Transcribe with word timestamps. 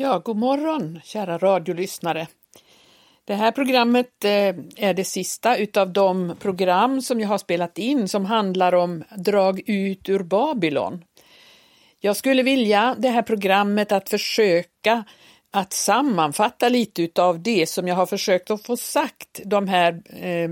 Ja, 0.00 0.18
god 0.18 0.36
morgon 0.36 1.00
kära 1.04 1.38
radiolyssnare. 1.38 2.26
Det 3.24 3.34
här 3.34 3.52
programmet 3.52 4.24
eh, 4.24 4.54
är 4.76 4.94
det 4.94 5.04
sista 5.04 5.56
utav 5.56 5.92
de 5.92 6.36
program 6.40 7.02
som 7.02 7.20
jag 7.20 7.28
har 7.28 7.38
spelat 7.38 7.78
in 7.78 8.08
som 8.08 8.24
handlar 8.24 8.74
om 8.74 9.04
Drag 9.16 9.60
ut 9.66 10.08
ur 10.08 10.22
Babylon. 10.22 11.04
Jag 12.00 12.16
skulle 12.16 12.42
vilja 12.42 12.96
det 12.98 13.08
här 13.08 13.22
programmet 13.22 13.92
att 13.92 14.08
försöka 14.08 15.04
att 15.52 15.72
sammanfatta 15.72 16.68
lite 16.68 17.02
utav 17.02 17.42
det 17.42 17.68
som 17.68 17.88
jag 17.88 17.94
har 17.94 18.06
försökt 18.06 18.50
att 18.50 18.66
få 18.66 18.76
sagt 18.76 19.40
de 19.44 19.68
här 19.68 20.02
eh, 20.24 20.50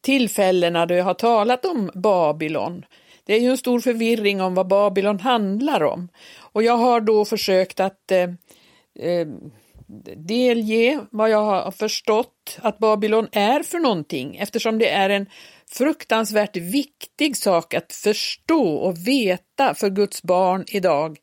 tillfällena 0.00 0.86
då 0.86 0.94
jag 0.94 1.04
har 1.04 1.14
talat 1.14 1.64
om 1.64 1.90
Babylon. 1.94 2.84
Det 3.24 3.34
är 3.34 3.40
ju 3.40 3.50
en 3.50 3.58
stor 3.58 3.80
förvirring 3.80 4.40
om 4.40 4.54
vad 4.54 4.68
Babylon 4.68 5.20
handlar 5.20 5.82
om 5.82 6.08
och 6.38 6.62
jag 6.62 6.76
har 6.76 7.00
då 7.00 7.24
försökt 7.24 7.80
att 7.80 8.10
eh, 8.12 8.28
eh, 8.98 9.26
delge 10.16 11.00
vad 11.10 11.30
jag 11.30 11.44
har 11.44 11.70
förstått 11.70 12.58
att 12.60 12.78
Babylon 12.78 13.28
är 13.32 13.62
för 13.62 13.78
någonting 13.78 14.36
eftersom 14.36 14.78
det 14.78 14.88
är 14.88 15.10
en 15.10 15.26
fruktansvärt 15.70 16.56
viktig 16.56 17.36
sak 17.36 17.74
att 17.74 17.92
förstå 17.92 18.74
och 18.74 19.06
veta 19.06 19.74
för 19.74 19.90
Guds 19.90 20.22
barn 20.22 20.64
idag. 20.68 21.18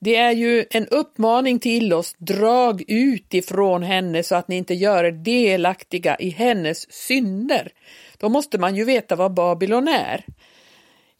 Det 0.00 0.16
är 0.16 0.32
ju 0.32 0.64
en 0.70 0.86
uppmaning 0.86 1.58
till 1.58 1.92
oss, 1.92 2.14
drag 2.18 2.82
ut 2.88 3.34
ifrån 3.34 3.82
henne 3.82 4.22
så 4.22 4.34
att 4.34 4.48
ni 4.48 4.56
inte 4.56 4.74
gör 4.74 5.04
er 5.04 5.12
delaktiga 5.12 6.16
i 6.16 6.30
hennes 6.30 6.92
synder. 6.92 7.72
Då 8.18 8.28
måste 8.28 8.58
man 8.58 8.76
ju 8.76 8.84
veta 8.84 9.16
vad 9.16 9.34
Babylon 9.34 9.88
är. 9.88 10.24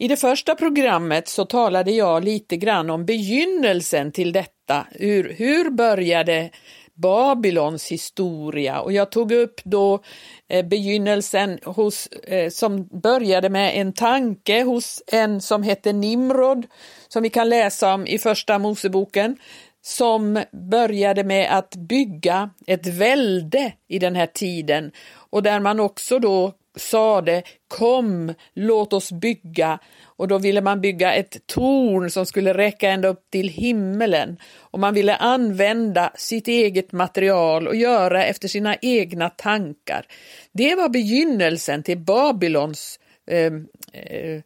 I 0.02 0.08
det 0.08 0.16
första 0.16 0.54
programmet 0.54 1.28
så 1.28 1.44
talade 1.44 1.90
jag 1.90 2.24
lite 2.24 2.56
grann 2.56 2.90
om 2.90 3.06
begynnelsen 3.06 4.12
till 4.12 4.32
detta. 4.32 4.86
Hur, 4.90 5.32
hur 5.32 5.70
började 5.70 6.50
Babylons 6.94 7.92
historia 7.92 8.80
och 8.80 8.92
jag 8.92 9.10
tog 9.10 9.32
upp 9.32 9.60
då 9.64 10.02
eh, 10.48 10.66
begynnelsen 10.66 11.58
hos, 11.64 12.06
eh, 12.06 12.50
som 12.50 12.86
började 13.02 13.48
med 13.48 13.80
en 13.80 13.92
tanke 13.92 14.62
hos 14.62 15.02
en 15.06 15.40
som 15.40 15.62
hette 15.62 15.92
Nimrod 15.92 16.66
som 17.08 17.22
vi 17.22 17.30
kan 17.30 17.48
läsa 17.48 17.94
om 17.94 18.06
i 18.06 18.18
första 18.18 18.58
Moseboken 18.58 19.36
som 19.82 20.42
började 20.70 21.24
med 21.24 21.58
att 21.58 21.76
bygga 21.76 22.50
ett 22.66 22.86
välde 22.86 23.72
i 23.88 23.98
den 23.98 24.16
här 24.16 24.26
tiden 24.26 24.92
och 25.30 25.42
där 25.42 25.60
man 25.60 25.80
också 25.80 26.18
då 26.18 26.52
sade 26.76 27.42
kom, 27.68 28.34
låt 28.54 28.92
oss 28.92 29.12
bygga 29.12 29.78
och 30.04 30.28
då 30.28 30.38
ville 30.38 30.60
man 30.60 30.80
bygga 30.80 31.14
ett 31.14 31.46
torn 31.46 32.10
som 32.10 32.26
skulle 32.26 32.54
räcka 32.54 32.90
ända 32.90 33.08
upp 33.08 33.30
till 33.30 33.48
himmelen 33.48 34.36
och 34.56 34.78
man 34.78 34.94
ville 34.94 35.16
använda 35.16 36.12
sitt 36.14 36.48
eget 36.48 36.92
material 36.92 37.68
och 37.68 37.76
göra 37.76 38.24
efter 38.24 38.48
sina 38.48 38.76
egna 38.82 39.30
tankar. 39.30 40.06
Det 40.52 40.74
var 40.74 40.88
begynnelsen 40.88 41.82
till 41.82 41.98
Babylons 41.98 43.00
eh, 43.26 43.52
eh, 43.92 44.40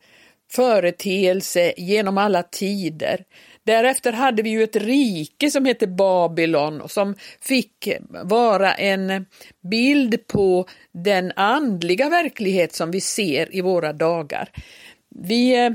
företeelse 0.51 1.73
genom 1.77 2.19
alla 2.19 2.43
tider. 2.43 3.25
Därefter 3.67 4.13
hade 4.13 4.43
vi 4.43 4.51
ju 4.51 4.63
ett 4.63 4.77
rike 4.77 5.51
som 5.51 5.65
hette 5.65 5.87
Babylon 5.87 6.89
som 6.89 7.15
fick 7.41 7.89
vara 8.25 8.75
en 8.75 9.27
bild 9.71 10.27
på 10.27 10.69
den 10.93 11.33
andliga 11.37 12.09
verklighet 12.09 12.75
som 12.75 12.91
vi 12.91 13.01
ser 13.01 13.57
i 13.57 13.61
våra 13.61 13.93
dagar. 13.93 14.49
Vi 15.09 15.65
eh, 15.65 15.71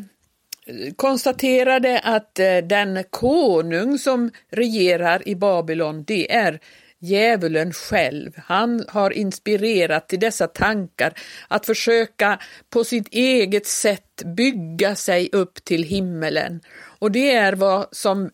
konstaterade 0.96 2.00
att 2.00 2.40
eh, 2.40 2.58
den 2.58 3.04
konung 3.10 3.98
som 3.98 4.32
regerar 4.50 5.28
i 5.28 5.36
Babylon, 5.36 6.04
det 6.04 6.34
är 6.34 6.60
djävulen 7.02 7.74
själv. 7.74 8.32
Han 8.46 8.86
har 8.88 9.12
inspirerat 9.12 10.10
till 10.10 10.20
dessa 10.20 10.48
tankar 10.48 11.14
att 11.48 11.66
försöka 11.66 12.40
på 12.70 12.84
sitt 12.84 13.08
eget 13.12 13.68
sätt 13.68 14.24
bygga 14.26 14.96
sig 14.96 15.30
upp 15.32 15.66
till 15.66 15.84
himmelen. 15.84 16.62
Och 17.00 17.12
det 17.12 17.34
är 17.34 17.54
vad 17.54 17.88
som 17.92 18.30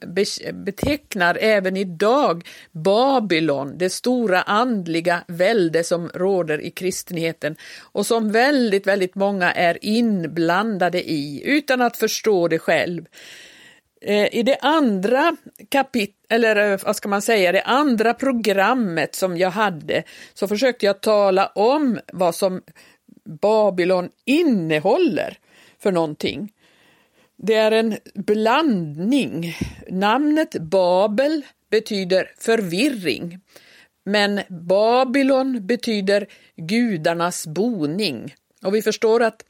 betecknar 0.53 1.37
även 1.41 1.77
idag 1.77 2.47
Babylon, 2.71 3.77
det 3.77 3.89
stora 3.89 4.41
andliga 4.41 5.23
välde 5.27 5.83
som 5.83 6.09
råder 6.13 6.61
i 6.61 6.71
kristenheten 6.71 7.55
och 7.81 8.05
som 8.05 8.31
väldigt, 8.31 8.87
väldigt 8.87 9.15
många 9.15 9.51
är 9.51 9.77
inblandade 9.81 11.09
i 11.11 11.41
utan 11.45 11.81
att 11.81 11.97
förstå 11.97 12.47
det 12.47 12.59
själv. 12.59 13.05
Eh, 14.01 14.35
I 14.35 14.43
det 14.43 14.57
andra 14.61 15.35
kapit 15.69 16.15
eller 16.29 16.71
eh, 16.71 16.79
vad 16.85 16.95
ska 16.95 17.09
man 17.09 17.21
säga, 17.21 17.51
det 17.51 17.61
andra 17.61 18.13
programmet 18.13 19.15
som 19.15 19.37
jag 19.37 19.51
hade 19.51 20.03
så 20.33 20.47
försökte 20.47 20.85
jag 20.85 21.01
tala 21.01 21.47
om 21.47 21.99
vad 22.13 22.35
som 22.35 22.61
Babylon 23.41 24.09
innehåller 24.25 25.39
för 25.79 25.91
någonting. 25.91 26.53
Det 27.37 27.53
är 27.53 27.71
en 27.71 27.97
blandning. 28.13 29.55
Namnet 29.89 30.55
Babel 30.61 31.41
betyder 31.71 32.31
förvirring, 32.37 33.39
men 34.03 34.41
Babylon 34.49 35.67
betyder 35.67 36.27
gudarnas 36.55 37.47
boning. 37.47 38.35
Och 38.63 38.75
vi 38.75 38.81
förstår 38.81 39.23
att 39.23 39.43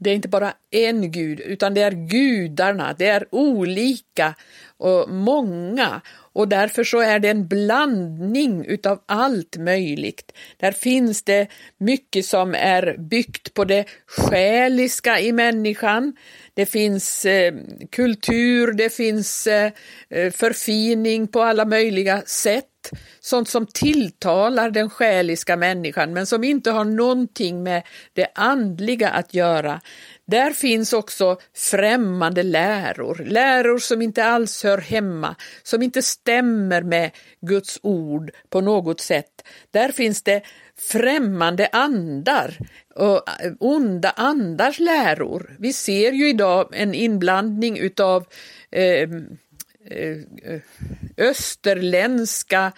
det 0.00 0.10
är 0.10 0.14
inte 0.14 0.28
bara 0.28 0.52
en 0.70 1.10
gud, 1.10 1.40
utan 1.40 1.74
det 1.74 1.82
är 1.82 1.90
gudarna, 1.92 2.94
det 2.98 3.06
är 3.06 3.26
olika 3.30 4.34
och 4.76 5.10
många 5.10 6.00
och 6.32 6.48
därför 6.48 6.84
så 6.84 7.00
är 7.00 7.18
det 7.18 7.28
en 7.28 7.48
blandning 7.48 8.64
utav 8.66 9.00
allt 9.06 9.56
möjligt. 9.56 10.32
Där 10.56 10.72
finns 10.72 11.22
det 11.22 11.48
mycket 11.78 12.26
som 12.26 12.54
är 12.54 12.96
byggt 12.98 13.54
på 13.54 13.64
det 13.64 13.84
själiska 14.06 15.20
i 15.20 15.32
människan. 15.32 16.16
Det 16.54 16.66
finns 16.66 17.24
eh, 17.24 17.54
kultur, 17.90 18.72
det 18.72 18.90
finns 18.90 19.46
eh, 19.46 19.72
eh 20.10 20.32
förfining 20.32 21.26
på 21.26 21.42
alla 21.42 21.64
möjliga 21.64 22.22
sätt. 22.26 22.69
Sånt 23.20 23.48
som 23.48 23.66
tilltalar 23.66 24.70
den 24.70 24.90
själiska 24.90 25.56
människan 25.56 26.12
men 26.12 26.26
som 26.26 26.44
inte 26.44 26.70
har 26.70 26.84
någonting 26.84 27.62
med 27.62 27.82
det 28.12 28.26
andliga 28.34 29.08
att 29.10 29.34
göra. 29.34 29.80
Där 30.26 30.50
finns 30.50 30.92
också 30.92 31.38
främmande 31.56 32.42
läror, 32.42 33.24
läror 33.26 33.78
som 33.78 34.02
inte 34.02 34.24
alls 34.24 34.64
hör 34.64 34.78
hemma, 34.78 35.36
som 35.62 35.82
inte 35.82 36.02
stämmer 36.02 36.82
med 36.82 37.10
Guds 37.40 37.78
ord 37.82 38.30
på 38.48 38.60
något 38.60 39.00
sätt. 39.00 39.42
Där 39.70 39.92
finns 39.92 40.22
det 40.22 40.42
främmande 40.76 41.68
andar 41.72 42.58
och 42.94 43.22
onda 43.60 44.10
andars 44.10 44.78
läror. 44.78 45.56
Vi 45.58 45.72
ser 45.72 46.12
ju 46.12 46.28
idag 46.28 46.68
en 46.72 46.94
inblandning 46.94 47.78
utav 47.78 48.26
eh, 48.70 49.10
eh 49.90 50.60
österländska 51.20 52.72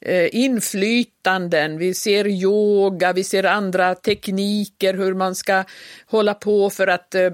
Eh, 0.00 0.28
inflytanden, 0.32 1.78
vi 1.78 1.94
ser 1.94 2.26
yoga, 2.26 3.12
vi 3.12 3.24
ser 3.24 3.44
andra 3.44 3.94
tekniker 3.94 4.94
hur 4.94 5.14
man 5.14 5.34
ska 5.34 5.64
hålla 6.06 6.34
på 6.34 6.70
för 6.70 6.86
att 6.86 7.14
eh, 7.14 7.30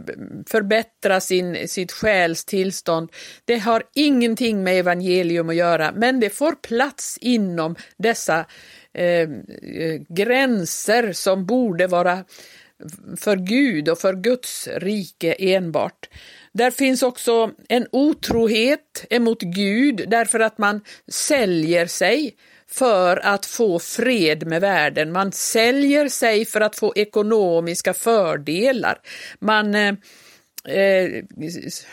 förbättra 0.46 1.20
sin, 1.20 1.68
sitt 1.68 1.92
själstillstånd. 1.92 3.12
Det 3.44 3.58
har 3.58 3.82
ingenting 3.94 4.62
med 4.62 4.78
evangelium 4.78 5.48
att 5.48 5.54
göra, 5.54 5.92
men 5.92 6.20
det 6.20 6.30
får 6.30 6.52
plats 6.52 7.18
inom 7.20 7.76
dessa 7.96 8.46
eh, 8.94 9.04
eh 9.04 9.28
gränser 10.08 11.12
som 11.12 11.46
borde 11.46 11.86
vara 11.86 12.24
för 13.16 13.36
Gud 13.36 13.88
och 13.88 13.98
för 13.98 14.14
Guds 14.14 14.68
rike 14.76 15.34
enbart. 15.38 16.08
Där 16.54 16.70
finns 16.70 17.02
också 17.02 17.50
en 17.68 17.86
otrohet 17.92 19.04
emot 19.10 19.42
Gud 19.42 20.04
därför 20.08 20.40
att 20.40 20.58
man 20.58 20.80
säljer 21.08 21.86
sig 21.86 22.36
för 22.70 23.16
att 23.16 23.46
få 23.46 23.78
fred 23.78 24.46
med 24.46 24.60
världen. 24.60 25.12
Man 25.12 25.32
säljer 25.32 26.08
sig 26.08 26.44
för 26.44 26.60
att 26.60 26.76
få 26.76 26.92
ekonomiska 26.96 27.94
fördelar. 27.94 28.98
Man 29.38 29.74
eh, 29.74 29.94
eh, 30.68 31.24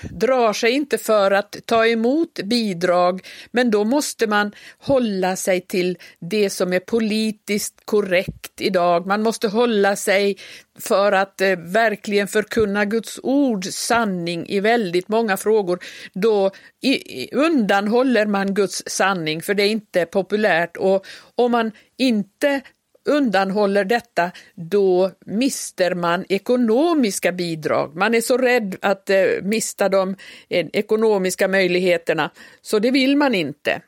drar 0.10 0.54
sig 0.54 0.71
inte 0.71 0.98
för 0.98 1.31
att 1.31 1.56
ta 1.66 1.86
emot 1.86 2.39
bidrag, 2.44 3.27
men 3.51 3.71
då 3.71 3.83
måste 3.83 4.27
man 4.27 4.51
hålla 4.77 5.36
sig 5.36 5.62
till 5.62 5.98
det 6.19 6.50
som 6.50 6.74
är 6.74 6.80
politiskt 6.80 7.81
korrekt 7.86 8.62
idag. 8.62 9.07
Man 9.07 9.24
måste 9.24 9.48
hålla 9.48 9.95
sig 9.95 10.38
för 10.80 11.12
att 11.12 11.42
eh, 11.42 11.56
verkligen 11.57 12.27
förkunna 12.27 12.86
Guds 12.86 13.19
ord 13.24 13.66
sanning 13.66 14.45
i 14.50 14.60
väldigt 14.60 15.07
många 15.07 15.38
frågor. 15.38 15.80
Då 16.13 16.51
i, 16.81 17.36
undanhåller 17.36 18.25
man 18.25 18.54
Guds 18.54 18.83
sanning, 18.88 19.42
för 19.42 19.54
det 19.54 19.63
är 19.63 19.69
inte 19.69 20.06
populärt 20.06 20.77
och 20.77 21.06
om 21.36 21.51
man 21.51 21.71
inte 21.98 22.62
undanhåller 23.10 23.86
detta, 23.86 24.32
då 24.56 25.12
mister 25.26 25.96
man 25.96 26.26
ekonomiska 26.30 27.32
bidrag. 27.32 27.96
Man 27.96 28.16
är 28.16 28.22
så 28.22 28.38
rädd 28.38 28.76
att 28.82 29.10
eh, 29.10 29.18
mista 29.44 29.90
de 29.90 30.16
eh, 30.50 30.68
ekonomiska 30.74 31.48
möjligheterna, 31.48 32.32
så 32.62 32.80
det 32.80 32.92
vill 32.92 33.18
man 33.18 33.36
inte. 33.36 33.82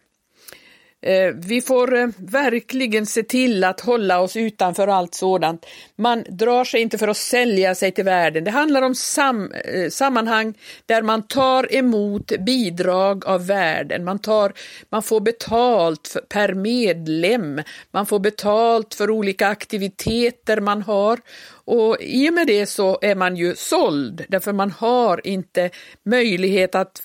Eh, 1.02 1.34
vi 1.36 1.62
får 1.62 1.98
eh, 1.98 2.08
verkligen 2.18 3.06
se 3.06 3.24
till 3.24 3.64
att 3.64 3.82
hålla 3.82 4.20
oss 4.20 4.36
utanför 4.36 4.88
allt 4.88 5.14
sådant. 5.14 5.66
Man 5.96 6.24
drar 6.30 6.64
sig 6.64 6.82
inte 6.82 6.98
för 6.98 7.08
att 7.08 7.18
sälja 7.18 7.76
sig 7.76 7.92
till 7.92 8.04
världen. 8.04 8.44
Det 8.44 8.52
handlar 8.52 8.82
om 8.82 8.96
sam 8.96 9.52
eh, 9.52 9.90
sammanhang 9.90 10.54
där 10.86 11.02
man 11.02 11.28
tar 11.28 11.76
emot 11.76 12.32
bidrag 12.40 13.26
av 13.26 13.48
världen. 13.48 14.04
Man, 14.04 14.20
tar, 14.20 14.54
man 14.90 15.04
får 15.04 15.20
betalt 15.20 16.08
för, 16.08 16.20
per 16.20 16.54
medlem, 16.54 17.62
man 17.92 18.06
får 18.06 18.20
betalt 18.20 18.94
för 18.94 19.10
olika 19.10 19.48
aktiviteter 19.48 20.62
man 20.62 20.82
har 20.82 21.20
och 21.66 21.98
i 22.00 22.30
och 22.30 22.34
med 22.34 22.48
det 22.48 22.66
så 22.66 23.00
är 23.02 23.16
man 23.16 23.36
ju 23.36 23.56
såld, 23.56 24.26
därför 24.30 24.54
man 24.54 24.72
har 24.72 25.28
inte 25.28 25.70
möjlighet 26.06 26.76
att 26.76 27.02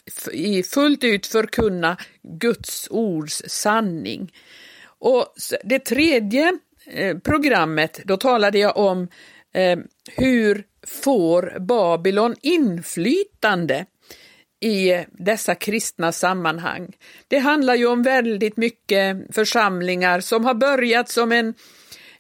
fullt 0.72 1.04
ut 1.04 1.26
förkunna 1.26 1.96
Guds 2.22 2.88
ords 2.90 3.42
sanning. 3.46 4.32
Och 4.98 5.34
det 5.64 5.78
tredje 5.78 6.58
eh, 6.86 7.18
programmet, 7.18 8.00
då 8.04 8.16
talade 8.16 8.58
jag 8.58 8.76
om 8.76 9.08
eh, 9.54 9.78
hur 10.16 10.64
får 10.86 11.56
Babylon 11.60 12.34
inflytande 12.42 13.86
i 14.60 15.04
dessa 15.12 15.54
kristna 15.54 16.12
sammanhang. 16.12 16.96
Det 17.28 17.38
handlar 17.38 17.74
ju 17.74 17.86
om 17.86 18.02
väldigt 18.02 18.56
mycket 18.56 19.34
församlingar 19.34 20.20
som 20.20 20.44
har 20.44 20.54
börjat 20.54 21.08
som 21.08 21.32
en 21.32 21.54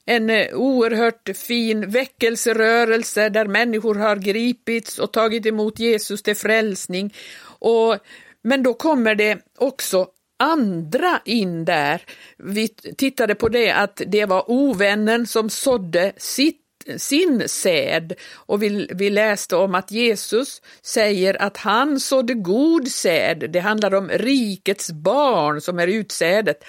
en 0.06 0.30
eh, 0.30 0.54
oerhört 0.54 1.30
fin 1.36 1.90
väckelserörelse 1.90 3.28
där 3.28 3.46
människor 3.46 3.94
har 3.94 4.16
gripits 4.16 4.98
och 4.98 5.12
tagit 5.12 5.46
emot 5.46 5.78
Jesus 5.78 6.22
till 6.22 6.36
frälsning. 6.36 7.14
Och, 7.58 7.96
men 8.42 8.62
då 8.62 8.74
kommer 8.74 9.14
det 9.14 9.38
också 9.58 10.06
andra 10.38 11.20
in 11.24 11.64
där. 11.64 12.02
Vi 12.38 12.68
tittade 12.68 13.34
på 13.34 13.48
det 13.48 13.70
att 13.70 14.02
det 14.06 14.26
var 14.26 14.50
ovännen 14.50 15.26
som 15.26 15.50
sådde 15.50 16.12
sitt 16.16 16.62
sin 16.96 17.48
säd 17.48 18.12
och 18.32 18.62
vi, 18.62 18.88
vi 18.94 19.10
läste 19.10 19.56
om 19.56 19.74
att 19.74 19.90
Jesus 19.90 20.62
säger 20.82 21.42
att 21.42 21.56
han 21.56 22.00
sådde 22.00 22.34
god 22.34 22.88
säd. 22.88 23.50
Det 23.50 23.60
handlar 23.60 23.94
om 23.94 24.08
rikets 24.08 24.90
barn 24.90 25.60
som 25.60 25.78
är 25.78 25.86
utsädet. 25.86 26.64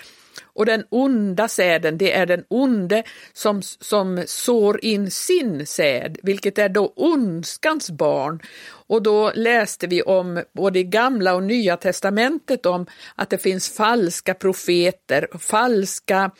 Och 0.57 0.65
den 0.65 0.83
onda 0.89 1.47
säden, 1.47 1.97
det 1.97 2.13
är 2.13 2.25
den 2.25 2.43
onde 2.47 3.03
som, 3.33 3.61
som 3.61 4.23
sår 4.25 4.85
in 4.85 5.11
sin 5.11 5.65
säd, 5.65 6.17
vilket 6.23 6.57
är 6.57 6.69
då 6.69 6.93
ondskans 6.95 7.91
barn. 7.91 8.41
Och 8.69 9.03
då 9.03 9.31
läste 9.35 9.87
vi 9.87 10.01
om, 10.01 10.43
både 10.53 10.79
i 10.79 10.83
gamla 10.83 11.35
och 11.35 11.43
nya 11.43 11.77
testamentet, 11.77 12.65
om 12.65 12.85
att 13.15 13.29
det 13.29 13.37
finns 13.37 13.69
falska 13.69 14.33
profeter, 14.33 15.27
falska 15.39 16.31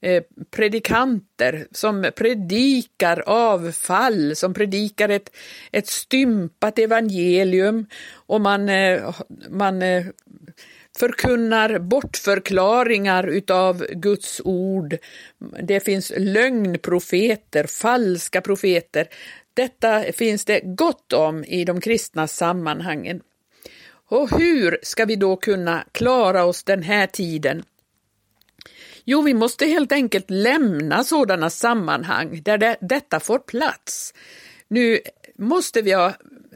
eh, 0.00 0.22
predikanter 0.50 1.66
som 1.70 2.10
predikar 2.16 3.22
avfall, 3.26 4.36
som 4.36 4.54
predikar 4.54 5.08
ett, 5.08 5.30
ett 5.72 5.86
stympat 5.86 6.78
evangelium 6.78 7.86
och 8.14 8.40
man, 8.40 8.68
eh, 8.68 9.14
man 9.50 9.82
eh, 9.82 10.04
förkunnar 10.98 11.78
bortförklaringar 11.78 13.26
utav 13.26 13.86
Guds 13.90 14.40
ord. 14.44 14.96
Det 15.62 15.80
finns 15.80 16.12
lögnprofeter, 16.16 17.64
falska 17.64 18.40
profeter. 18.40 19.08
Detta 19.54 20.02
finns 20.12 20.44
det 20.44 20.60
gott 20.60 21.12
om 21.12 21.44
i 21.44 21.64
de 21.64 21.80
kristna 21.80 22.26
sammanhangen. 22.26 23.20
Och 24.08 24.38
hur 24.38 24.78
ska 24.82 25.04
vi 25.04 25.16
då 25.16 25.36
kunna 25.36 25.84
klara 25.92 26.44
oss 26.44 26.62
den 26.62 26.82
här 26.82 27.06
tiden? 27.06 27.62
Jo, 29.04 29.22
vi 29.22 29.34
måste 29.34 29.66
helt 29.66 29.92
enkelt 29.92 30.30
lämna 30.30 31.04
sådana 31.04 31.50
sammanhang 31.50 32.42
där 32.44 32.58
det, 32.58 32.76
detta 32.80 33.20
får 33.20 33.38
plats. 33.38 34.14
Nu 34.68 35.00
måste 35.38 35.82
vi 35.82 36.10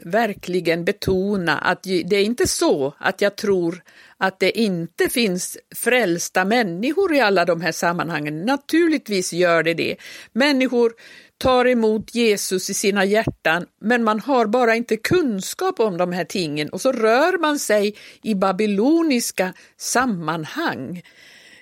verkligen 0.05 0.85
betona 0.85 1.57
att 1.57 1.83
det 1.83 2.13
är 2.13 2.23
inte 2.23 2.47
så 2.47 2.93
att 2.97 3.21
jag 3.21 3.35
tror 3.35 3.83
att 4.19 4.39
det 4.39 4.59
inte 4.59 5.09
finns 5.09 5.57
frälsta 5.75 6.45
människor 6.45 7.13
i 7.13 7.19
alla 7.19 7.45
de 7.45 7.61
här 7.61 7.71
sammanhangen. 7.71 8.45
Naturligtvis 8.45 9.33
gör 9.33 9.63
det 9.63 9.73
det. 9.73 9.95
Människor 10.33 10.93
tar 11.37 11.65
emot 11.65 12.15
Jesus 12.15 12.69
i 12.69 12.73
sina 12.73 13.05
hjärtan, 13.05 13.65
men 13.81 14.03
man 14.03 14.19
har 14.19 14.45
bara 14.45 14.75
inte 14.75 14.97
kunskap 14.97 15.79
om 15.79 15.97
de 15.97 16.11
här 16.11 16.23
tingen 16.23 16.69
och 16.69 16.81
så 16.81 16.91
rör 16.91 17.37
man 17.37 17.59
sig 17.59 17.95
i 18.23 18.35
babyloniska 18.35 19.53
sammanhang. 19.77 21.01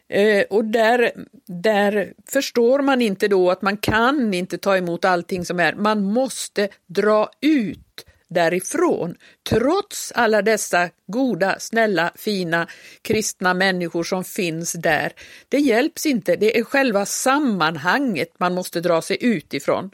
Eh, 0.10 0.44
och 0.50 0.66
där, 0.66 1.12
där 1.48 2.14
förstår 2.28 2.82
man 2.82 3.02
inte 3.02 3.28
då 3.28 3.52
att 3.52 3.62
man 3.62 3.78
kan 3.78 4.34
inte 4.34 4.58
ta 4.58 4.78
emot 4.78 5.06
allting 5.06 5.46
som 5.46 5.60
är, 5.60 5.76
man 5.76 6.04
måste 6.04 6.70
dra 6.88 7.30
ut 7.42 7.85
därifrån, 8.30 9.16
trots 9.50 10.12
alla 10.16 10.42
dessa 10.42 10.90
goda, 11.08 11.56
snälla, 11.60 12.12
fina 12.16 12.68
kristna 13.02 13.54
människor 13.54 14.04
som 14.04 14.24
finns 14.24 14.74
där. 14.74 15.14
Det 15.50 15.58
hjälps 15.60 16.06
inte, 16.06 16.36
det 16.36 16.60
är 16.60 16.64
själva 16.64 17.06
sammanhanget 17.06 18.30
man 18.40 18.54
måste 18.54 18.82
dra 18.82 19.02
sig 19.02 19.18
utifrån. 19.22 19.92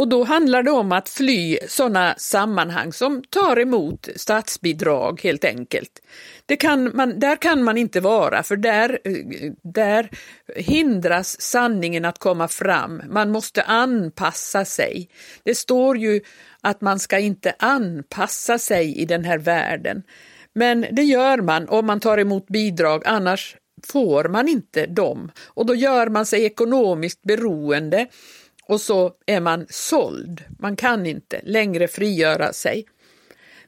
Och 0.00 0.08
då 0.08 0.24
handlar 0.24 0.62
det 0.62 0.70
om 0.70 0.92
att 0.92 1.08
fly 1.08 1.58
sådana 1.68 2.14
sammanhang 2.18 2.92
som 2.92 3.22
tar 3.30 3.58
emot 3.58 4.08
statsbidrag 4.16 5.20
helt 5.22 5.44
enkelt. 5.44 5.90
Det 6.46 6.56
kan 6.56 6.96
man, 6.96 7.18
där 7.18 7.36
kan 7.36 7.62
man 7.62 7.78
inte 7.78 8.00
vara 8.00 8.42
för 8.42 8.56
där, 8.56 8.98
eh, 9.04 9.52
där 9.62 10.10
hindras 10.56 11.40
sanningen 11.40 12.04
att 12.04 12.18
komma 12.18 12.48
fram. 12.48 13.02
Man 13.08 13.30
måste 13.30 13.62
anpassa 13.62 14.64
sig. 14.64 15.08
Det 15.42 15.54
står 15.54 15.96
ju 15.96 16.20
att 16.60 16.80
man 16.80 16.98
ska 16.98 17.18
inte 17.18 17.54
anpassa 17.58 18.58
sig 18.58 18.98
i 18.98 19.04
den 19.04 19.24
här 19.24 19.38
världen. 19.38 20.02
Men 20.52 20.86
det 20.92 21.02
gör 21.02 21.38
man 21.38 21.68
om 21.68 21.86
man 21.86 22.00
tar 22.00 22.18
emot 22.18 22.46
bidrag, 22.46 23.02
annars 23.06 23.56
får 23.86 24.24
man 24.24 24.48
inte 24.48 24.86
dem. 24.86 25.30
Och 25.46 25.66
då 25.66 25.74
gör 25.74 26.08
man 26.08 26.26
sig 26.26 26.44
ekonomiskt 26.44 27.22
beroende 27.22 28.06
och 28.70 28.80
så 28.80 29.12
är 29.26 29.40
man 29.40 29.66
såld. 29.70 30.44
Man 30.58 30.76
kan 30.76 31.06
inte 31.06 31.40
längre 31.44 31.88
frigöra 31.88 32.52
sig. 32.52 32.84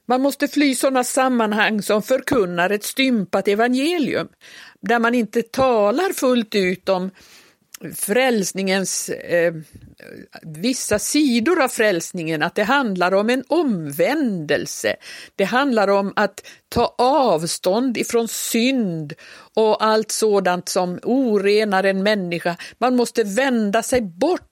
Man 0.07 0.21
måste 0.21 0.49
fly 0.49 0.75
sådana 0.75 1.05
sammanhang 1.05 1.83
som 1.83 2.03
förkunnar 2.03 2.71
ett 2.71 2.85
stympat 2.85 3.49
evangelium, 3.49 4.29
där 4.81 4.99
man 4.99 5.15
inte 5.15 5.43
talar 5.43 6.13
fullt 6.13 6.55
ut 6.55 6.89
om 6.89 7.11
frälsningens, 7.95 9.09
eh, 9.09 9.55
vissa 10.43 10.99
sidor 10.99 11.63
av 11.63 11.69
frälsningen, 11.69 12.43
att 12.43 12.55
det 12.55 12.63
handlar 12.63 13.15
om 13.15 13.31
en 13.31 13.45
omvändelse. 13.49 14.97
Det 15.37 15.45
handlar 15.45 15.89
om 15.89 16.13
att 16.17 16.47
ta 16.69 16.95
avstånd 16.99 17.97
ifrån 17.97 18.29
synd 18.29 19.13
och 19.55 19.85
allt 19.85 20.11
sådant 20.11 20.69
som 20.69 20.99
orenar 21.03 21.85
en 21.85 22.03
människa. 22.03 22.57
Man 22.79 22.97
måste 22.97 23.25
vända 23.25 23.83
sig 23.83 24.01
bort 24.01 24.52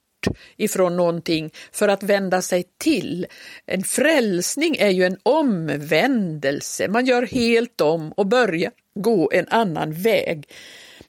ifrån 0.56 0.96
någonting 0.96 1.50
för 1.72 1.88
att 1.88 2.02
vända 2.02 2.42
sig 2.42 2.64
till. 2.78 3.26
En 3.66 3.82
frälsning 3.82 4.76
är 4.76 4.90
ju 4.90 5.04
en 5.04 5.16
omvändelse, 5.22 6.88
man 6.88 7.06
gör 7.06 7.22
helt 7.22 7.80
om 7.80 8.12
och 8.12 8.26
börjar 8.26 8.70
gå 8.94 9.30
en 9.32 9.48
annan 9.48 9.92
väg. 9.92 10.48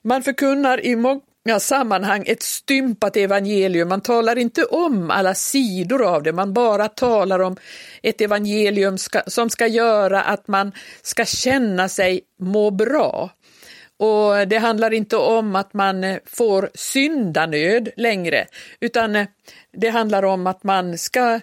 Man 0.02 0.24
förkunnar 0.24 0.86
i 0.86 0.96
många 0.96 1.60
sammanhang 1.60 2.24
ett 2.28 2.44
stympat 2.44 3.18
evangelium, 3.18 3.90
man 3.90 4.02
talar 4.02 4.38
inte 4.38 4.64
om 4.64 5.12
alla 5.12 5.34
sidor 5.34 6.06
av 6.06 6.24
det, 6.24 6.34
man 6.34 6.54
bara 6.54 6.88
talar 6.88 7.40
om 7.40 7.58
ett 8.04 8.22
evangelium 8.22 8.98
ska, 8.98 9.22
som 9.28 9.50
ska 9.50 9.68
göra 9.68 10.22
att 10.22 10.48
man 10.48 10.72
ska 11.02 11.26
känna 11.26 11.90
sig 11.90 12.22
må 12.40 12.72
bra. 12.72 13.30
Och 14.02 14.48
det 14.48 14.58
handlar 14.58 14.94
inte 14.94 15.18
om 15.18 15.56
att 15.56 15.74
man 15.74 16.04
eh, 16.04 16.18
får 16.26 16.70
syndanöd 16.74 17.90
längre, 17.98 18.48
utan 18.80 19.16
eh, 19.16 19.28
det 19.72 19.90
handlar 19.90 20.24
om 20.24 20.48
att 20.48 20.64
man 20.64 20.98
ska 20.98 21.40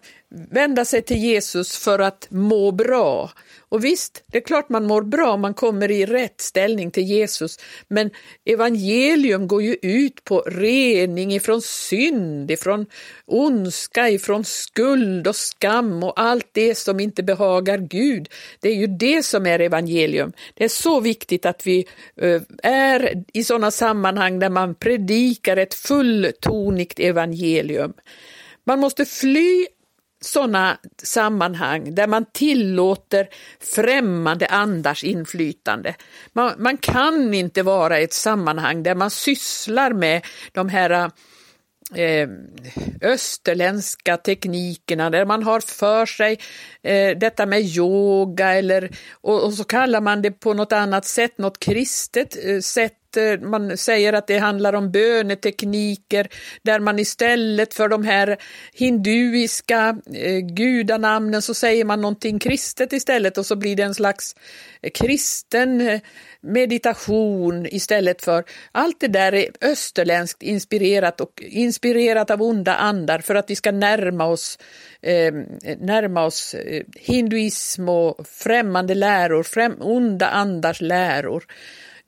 vända 0.51 0.85
sig 0.85 1.03
till 1.03 1.17
Jesus 1.17 1.77
för 1.77 1.99
att 1.99 2.27
må 2.31 2.71
bra. 2.71 3.31
Och 3.69 3.85
visst, 3.85 4.25
det 4.27 4.39
är 4.39 4.43
klart 4.43 4.69
man 4.69 4.87
mår 4.87 5.03
bra 5.03 5.31
om 5.31 5.41
man 5.41 5.55
kommer 5.55 5.91
i 5.91 6.07
rätt 6.07 6.41
ställning 6.41 6.91
till 6.91 7.03
Jesus, 7.03 7.59
men 7.89 8.11
evangelium 8.45 9.49
går 9.49 9.63
ju 9.63 9.77
ut 9.83 10.25
på 10.25 10.41
rening 10.41 11.35
ifrån 11.35 11.63
synd, 11.63 12.51
ifrån 12.51 12.87
ondska, 13.27 14.09
ifrån 14.09 14.45
skuld 14.45 15.29
och 15.29 15.37
skam 15.37 16.03
och 16.03 16.21
allt 16.21 16.49
det 16.53 16.75
som 16.75 17.01
inte 17.01 17.23
behagar 17.23 17.79
Gud. 17.79 18.29
Det 18.61 18.69
är 18.69 18.75
ju 18.75 18.87
det 18.87 19.23
som 19.23 19.47
är 19.47 19.59
evangelium. 19.59 20.33
Det 20.55 20.65
är 20.65 20.69
så 20.69 21.01
viktigt 21.01 21.47
att 21.47 21.67
vi 21.67 21.87
eh, 22.17 22.43
är 22.63 23.25
i 23.33 23.45
sådana 23.45 23.71
sammanhang 23.71 24.39
där 24.39 24.51
man 24.51 24.75
predikar 24.75 25.57
ett 25.57 25.75
fulltonigt 25.75 26.99
evangelium. 26.99 27.93
Man 28.65 28.81
måste 28.81 29.05
fly 29.05 29.67
sådana 30.21 30.79
sammanhang 31.03 31.95
där 31.95 32.07
man 32.07 32.25
tillåter 32.33 33.29
främmande 33.75 34.47
andars 34.47 35.05
inflytande. 35.05 35.95
Man, 36.33 36.53
man, 36.59 36.77
kan 36.77 37.35
inte 37.35 37.63
vara 37.63 38.01
i 38.01 38.05
ett 38.05 38.13
sammanhang 38.13 38.83
där 38.83 38.95
man 38.95 39.11
sysslar 39.11 39.93
med 39.93 40.27
de 40.53 40.69
här 40.69 41.11
eh, 41.95 42.29
österländska 43.01 44.17
teknikerna 44.17 45.11
där 45.11 45.25
man 45.25 45.43
har 45.43 45.61
för 45.61 46.07
sig 46.07 46.39
eh, 46.83 47.19
detta 47.19 47.47
med 47.47 47.61
yoga 47.61 48.55
eller 48.55 48.91
och, 49.13 49.45
och, 49.45 49.55
så 49.55 49.65
kallar 49.65 50.01
man 50.01 50.23
det 50.23 50.31
på 50.31 50.55
något 50.55 50.73
annat 50.73 51.05
sätt, 51.05 51.39
något 51.39 51.59
kristet 51.59 52.37
eh, 52.45 52.61
sätt 52.61 52.98
Eh, 53.17 53.41
man 53.41 53.77
säger 53.77 54.13
att 54.13 54.27
det 54.27 54.39
handlar 54.39 54.73
om 54.73 54.91
bönetekniker 54.91 56.29
där 56.63 56.81
man 56.81 56.99
istället 56.99 57.75
för 57.75 57.89
de 57.89 58.05
här 58.05 58.37
hinduiska 58.73 59.99
eh, 60.15 60.39
gudanamnen 60.39 61.43
så 61.43 61.55
säger 61.55 61.85
man 61.85 62.01
någonting 62.01 62.39
kristet 62.39 62.93
istället 62.93 63.39
och 63.39 63.47
så 63.47 63.57
blir 63.57 63.77
det 63.77 63.83
en 63.83 63.95
slags 63.95 64.37
kristen 64.95 65.81
eh, 65.81 66.01
meditation 66.41 67.67
istället 67.67 68.25
för 68.25 68.45
allt 68.73 69.01
det 69.01 69.09
där 69.09 69.35
är 69.35 69.49
österländskt 69.61 70.43
inspirerat 70.43 71.21
och 71.21 71.43
inspirerat 71.43 72.31
av 72.31 72.43
onda 72.43 72.75
andar 72.75 73.19
för 73.19 73.35
att 73.35 73.51
vi 73.51 73.57
ska 73.57 73.73
närma 73.73 74.25
oss, 74.25 74.59
eh, 75.03 75.35
närma 75.79 76.25
oss 76.25 76.55
hinduism 76.95 77.89
och 77.89 78.27
främmande 78.27 78.95
läror, 78.95 79.43
främ, 79.43 79.77
onda 79.81 80.29
andars 80.29 80.81
läror. 80.81 81.45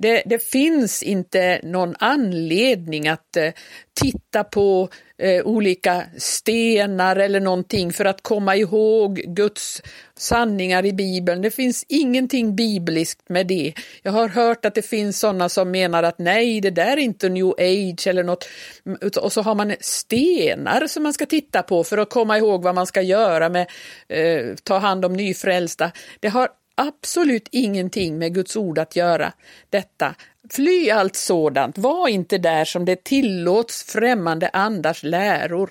Det, 0.02 0.22
det 0.26 0.42
finns 0.42 1.02
inte 1.02 1.60
någon 1.62 1.94
anledning 1.98 3.08
att 3.08 3.36
eh, 3.36 3.52
titta 4.00 4.44
på 4.44 4.88
eh, 5.18 5.46
olika 5.46 6.04
stenar 6.16 7.16
eller 7.16 7.40
någonting 7.40 7.92
för 7.92 8.04
att 8.04 8.22
komma 8.22 8.56
ihåg 8.56 9.16
Guds 9.16 9.82
sanningar 10.16 10.86
i 10.86 10.92
Bibeln. 10.92 11.42
Det 11.42 11.50
finns 11.50 11.84
ingenting 11.88 12.56
bibliskt 12.56 13.28
med 13.28 13.46
det. 13.46 13.72
Jag 14.02 14.12
har 14.12 14.28
hört 14.28 14.64
att 14.64 14.74
det 14.74 14.82
finns 14.82 15.20
sådana 15.20 15.48
som 15.48 15.70
menar 15.70 16.02
att 16.02 16.18
nej, 16.18 16.60
det 16.60 16.70
där 16.70 16.92
är 16.92 16.96
inte 16.96 17.28
new 17.28 17.54
age 17.58 18.06
eller 18.06 18.24
något. 18.24 18.48
Mm, 18.86 18.98
och 19.22 19.32
så 19.32 19.42
har 19.42 19.54
man 19.54 19.74
stenar 19.80 20.86
som 20.86 21.02
man 21.02 21.12
ska 21.12 21.26
titta 21.26 21.62
på 21.62 21.84
för 21.84 21.98
att 21.98 22.10
komma 22.10 22.38
ihåg 22.38 22.62
vad 22.62 22.74
man 22.74 22.86
ska 22.86 23.02
göra 23.02 23.48
med 23.48 23.70
eh, 24.08 24.54
ta 24.62 24.78
hand 24.78 25.04
om 25.04 25.12
nyfrälsta. 25.12 25.90
Det 26.20 26.28
har 26.28 26.48
absolut 26.80 27.48
ingenting 27.50 28.18
med 28.18 28.34
Guds 28.34 28.56
ord 28.56 28.78
att 28.78 28.96
göra, 28.96 29.32
detta. 29.70 30.14
Fly 30.50 30.90
allt 30.90 31.16
sådant, 31.16 31.78
var 31.78 32.08
inte 32.08 32.38
där 32.38 32.64
som 32.64 32.84
det 32.84 33.04
tillåts 33.04 33.84
främmande 33.84 34.48
andars 34.48 35.02
läror. 35.02 35.70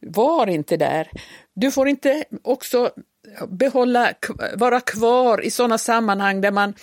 Var 0.00 0.46
inte 0.46 0.76
där. 0.76 1.10
Du 1.54 1.70
får 1.70 1.88
inte 1.88 2.24
också 2.42 2.90
behålla, 3.48 4.12
vara 4.54 4.80
kvar 4.80 5.44
i 5.44 5.50
sådana 5.50 5.78
sammanhang 5.78 6.40
där 6.40 6.50
man, 6.50 6.74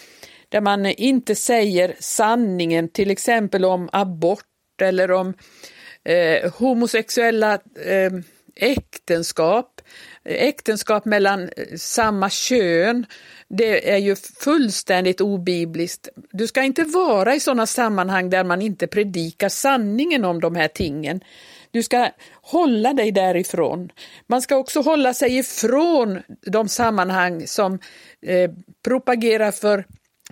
där 0.50 0.62
man 0.62 0.86
inte 0.86 1.36
säger 1.36 1.96
sanningen, 2.00 2.90
till 2.90 3.12
exempel 3.12 3.66
om 3.66 3.90
abort 3.92 4.44
eller 4.82 5.12
om 5.12 5.34
eh, 6.04 6.52
homosexuella 6.54 7.54
eh, 7.86 8.12
äktenskap, 8.56 9.77
äktenskap 10.28 11.06
mellan 11.06 11.44
eh, 11.44 11.78
samma 11.78 12.30
kön 12.30 13.06
det 13.50 13.92
är 13.92 13.98
ju 13.98 14.16
fullständigt 14.16 15.22
obibliskt. 15.22 16.10
Du 16.32 16.48
ska 16.48 16.64
inte 16.64 16.84
vara 16.84 17.36
i 17.36 17.40
sådana 17.40 17.66
sammanhang 17.66 18.30
där 18.30 18.44
man 18.44 18.62
inte 18.62 18.88
predikar 18.88 19.50
sanningen 19.50 20.26
om 20.26 20.42
de 20.42 20.56
här 20.56 20.68
tingen. 20.68 21.22
Du 21.72 21.84
ska 21.84 22.10
hålla 22.42 22.94
dig 22.94 23.12
därifrån. 23.12 23.90
Man 24.28 24.42
ska 24.42 24.56
också 24.56 24.82
hålla 24.82 25.14
sig 25.14 25.38
ifrån 25.38 26.20
de 26.42 26.68
sammanhang 26.68 27.48
som 27.48 27.80
eh, 28.22 28.52
propagerar 28.84 29.52
för 29.52 29.86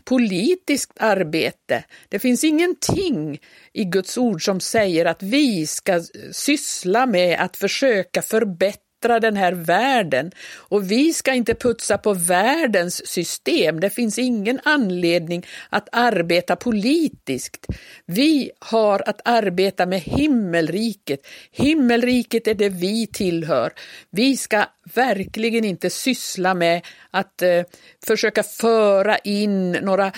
politiskt 0.04 0.92
arbete. 1.00 1.84
Det 2.10 2.20
finns 2.20 2.44
ingenting 2.44 3.40
i 3.74 3.84
Guds 3.84 4.18
ord 4.18 4.46
som 4.46 4.60
säger 4.60 5.06
att 5.06 5.24
vi 5.24 5.68
ska 5.68 5.94
eh, 5.94 6.02
syssla 6.32 7.06
med 7.06 7.40
att 7.40 7.58
försöka 7.58 8.22
förbättra 8.22 8.85
förbättra 9.06 9.20
den 9.20 9.36
här 9.36 9.54
världen. 9.54 10.32
Och 10.70 10.92
vi 10.92 11.14
ska 11.14 11.34
inte 11.34 11.56
putsa 11.56 11.98
på 11.98 12.14
världens 12.14 13.08
system. 13.08 13.80
Det 13.80 13.90
finns 13.90 14.20
ingen 14.20 14.60
anledning 14.64 15.46
att 15.72 15.90
arbeta 15.92 16.56
politiskt. 16.56 17.68
Vi 18.06 18.52
har 18.60 19.10
att 19.10 19.22
arbeta 19.26 19.86
med 19.86 20.02
himmelriket. 20.02 21.28
Himmelriket 21.52 22.48
är 22.48 22.56
det 22.56 22.70
vi 22.70 23.08
tillhör. 23.08 23.74
Vi 24.12 24.38
ska 24.38 24.66
verkligen 24.94 25.66
inte 25.66 25.90
syssla 25.90 26.54
med 26.54 26.82
att 27.12 27.42
eh, 27.42 27.64
försöka 28.08 28.44
föra 28.44 29.18
in 29.18 29.72
några 29.72 30.12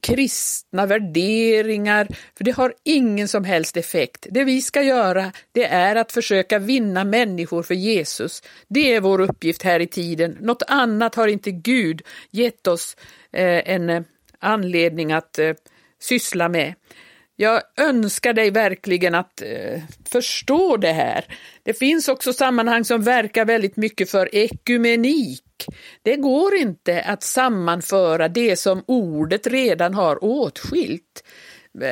kristna 0.00 0.86
värderingar, 0.86 2.08
för 2.36 2.44
det 2.44 2.50
har 2.50 2.74
ingen 2.84 3.28
som 3.28 3.44
helst 3.44 3.76
effekt. 3.76 4.26
Det 4.30 4.44
vi 4.44 4.62
ska 4.62 4.82
göra, 4.82 5.32
det 5.52 5.64
är 5.64 5.96
att 5.96 6.12
försöka 6.12 6.58
vinna 6.58 7.04
människor 7.04 7.62
för 7.62 7.74
Jesus. 7.74 8.42
Det 8.68 8.94
är 8.94 9.00
vår 9.00 9.20
uppgift 9.20 9.62
här 9.62 9.80
i 9.80 9.86
tiden. 9.86 10.36
Något 10.40 10.62
annat 10.66 11.14
har 11.14 11.28
inte 11.28 11.50
Gud 11.50 12.02
gett 12.30 12.66
oss 12.66 12.96
eh, 13.32 13.70
en 13.74 13.90
eh, 13.90 14.02
anledning 14.38 15.12
att 15.12 15.38
eh, 15.38 15.52
syssla 16.00 16.48
med. 16.48 16.74
Jag 17.36 17.62
önskar 17.76 18.32
dig 18.32 18.50
verkligen 18.50 19.14
att 19.14 19.42
eh, 19.42 19.80
förstå 20.12 20.76
det 20.76 20.92
här. 20.92 21.24
Det 21.62 21.74
finns 21.74 22.08
också 22.08 22.32
sammanhang 22.32 22.84
som 22.84 23.02
verkar 23.02 23.44
väldigt 23.44 23.76
mycket 23.76 24.10
för 24.10 24.28
ekumenik. 24.32 25.42
Det 26.02 26.16
går 26.16 26.54
inte 26.54 27.02
att 27.02 27.22
sammanföra 27.22 28.28
det 28.28 28.56
som 28.56 28.84
ordet 28.86 29.46
redan 29.46 29.94
har 29.94 30.24
åtskilt. 30.24 31.24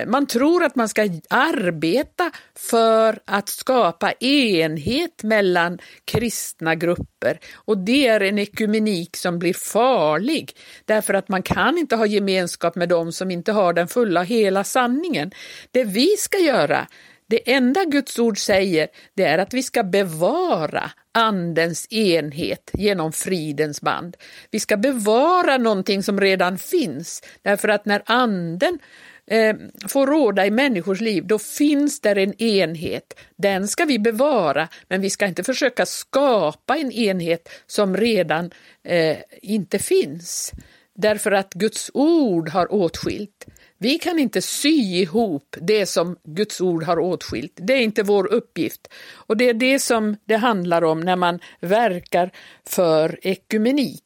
Man 0.06 0.26
tror 0.26 0.64
att 0.64 0.76
man 0.76 0.88
ska 0.88 1.02
arbeta 1.30 2.30
för 2.56 3.18
att 3.24 3.48
skapa 3.48 4.12
enhet 4.12 5.22
mellan 5.22 5.78
kristna 6.04 6.74
grupper 6.74 7.38
och 7.54 7.78
det 7.78 8.06
är 8.06 8.20
en 8.20 8.38
ekumenik 8.38 9.16
som 9.16 9.38
blir 9.38 9.54
farlig 9.54 10.56
därför 10.84 11.14
att 11.14 11.28
man 11.28 11.42
kan 11.42 11.78
inte 11.78 11.96
ha 11.96 12.06
gemenskap 12.06 12.74
med 12.74 12.88
dem 12.88 13.12
som 13.12 13.30
inte 13.30 13.52
har 13.52 13.72
den 13.72 13.88
fulla 13.88 14.22
hela 14.22 14.64
sanningen. 14.64 15.30
Det 15.70 15.84
vi 15.84 16.16
ska 16.18 16.38
göra, 16.38 16.86
det 17.28 17.52
enda 17.52 17.84
Guds 17.84 18.18
ord 18.18 18.38
säger, 18.38 18.88
det 19.14 19.24
är 19.24 19.38
att 19.38 19.54
vi 19.54 19.62
ska 19.62 19.82
bevara 19.82 20.90
andens 21.12 21.92
enhet 21.92 22.70
genom 22.72 23.12
fridens 23.12 23.80
band. 23.80 24.16
Vi 24.50 24.60
ska 24.60 24.76
bevara 24.76 25.58
någonting 25.58 26.02
som 26.02 26.20
redan 26.20 26.58
finns, 26.58 27.22
därför 27.42 27.68
att 27.68 27.86
när 27.86 28.02
anden 28.06 28.78
eh, 29.26 29.56
får 29.88 30.06
råda 30.06 30.46
i 30.46 30.50
människors 30.50 31.00
liv, 31.00 31.26
då 31.26 31.38
finns 31.38 32.00
där 32.00 32.18
en 32.18 32.42
enhet. 32.42 33.20
Den 33.36 33.68
ska 33.68 33.84
vi 33.84 33.98
bevara, 33.98 34.68
men 34.88 35.00
vi 35.00 35.10
ska 35.10 35.26
inte 35.26 35.44
försöka 35.44 35.86
skapa 35.86 36.76
en 36.76 36.92
enhet 36.92 37.48
som 37.66 37.96
redan 37.96 38.50
eh, 38.84 39.16
inte 39.42 39.78
finns. 39.78 40.52
Därför 40.94 41.32
att 41.32 41.54
Guds 41.54 41.90
ord 41.94 42.48
har 42.48 42.72
åtskilt. 42.72 43.46
Vi 43.78 43.98
kan 43.98 44.18
inte 44.18 44.42
sy 44.42 44.68
ihop 44.68 45.56
det 45.60 45.86
som 45.86 46.16
Guds 46.24 46.60
ord 46.60 46.82
har 46.82 46.98
åtskilt. 46.98 47.52
Det 47.54 47.72
är 47.72 47.80
inte 47.80 48.02
vår 48.02 48.32
uppgift. 48.32 48.88
Och 49.12 49.36
det 49.36 49.48
är 49.48 49.54
det 49.54 49.78
som 49.78 50.16
det 50.24 50.36
handlar 50.36 50.84
om 50.84 51.00
när 51.00 51.16
man 51.16 51.40
verkar 51.60 52.30
för 52.66 53.18
ekumenik. 53.22 54.04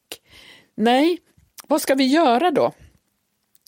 Nej, 0.75 1.19
vad 1.67 1.83
ska 1.83 1.95
vi 1.95 2.05
göra 2.05 2.51
då? 2.51 2.73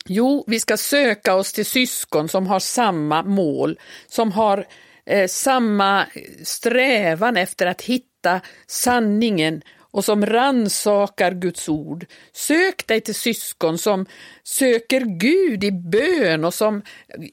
Jo, 0.06 0.44
vi 0.46 0.61
ska 0.61 0.76
söka 0.76 1.34
oss 1.34 1.52
till 1.52 1.66
syskon 1.66 2.28
som 2.28 2.46
har 2.46 2.61
samma 2.61 3.23
mål, 3.23 3.78
som 4.06 4.32
har 4.32 4.66
eh, 5.06 5.26
samma 5.26 6.06
strävan 6.42 7.37
efter 7.37 7.66
att 7.66 7.82
hitta 7.82 8.40
sanningen 8.66 9.62
och 9.94 10.04
som 10.04 10.26
ransakar 10.26 11.32
Guds 11.32 11.68
ord. 11.68 12.06
Sök 12.32 12.86
dig 12.86 13.00
till 13.00 13.14
syskon 13.14 13.78
som 13.78 14.06
söker 14.42 15.00
Gud 15.00 15.64
i 15.64 15.72
bön 15.72 16.44
och 16.44 16.54
som 16.54 16.82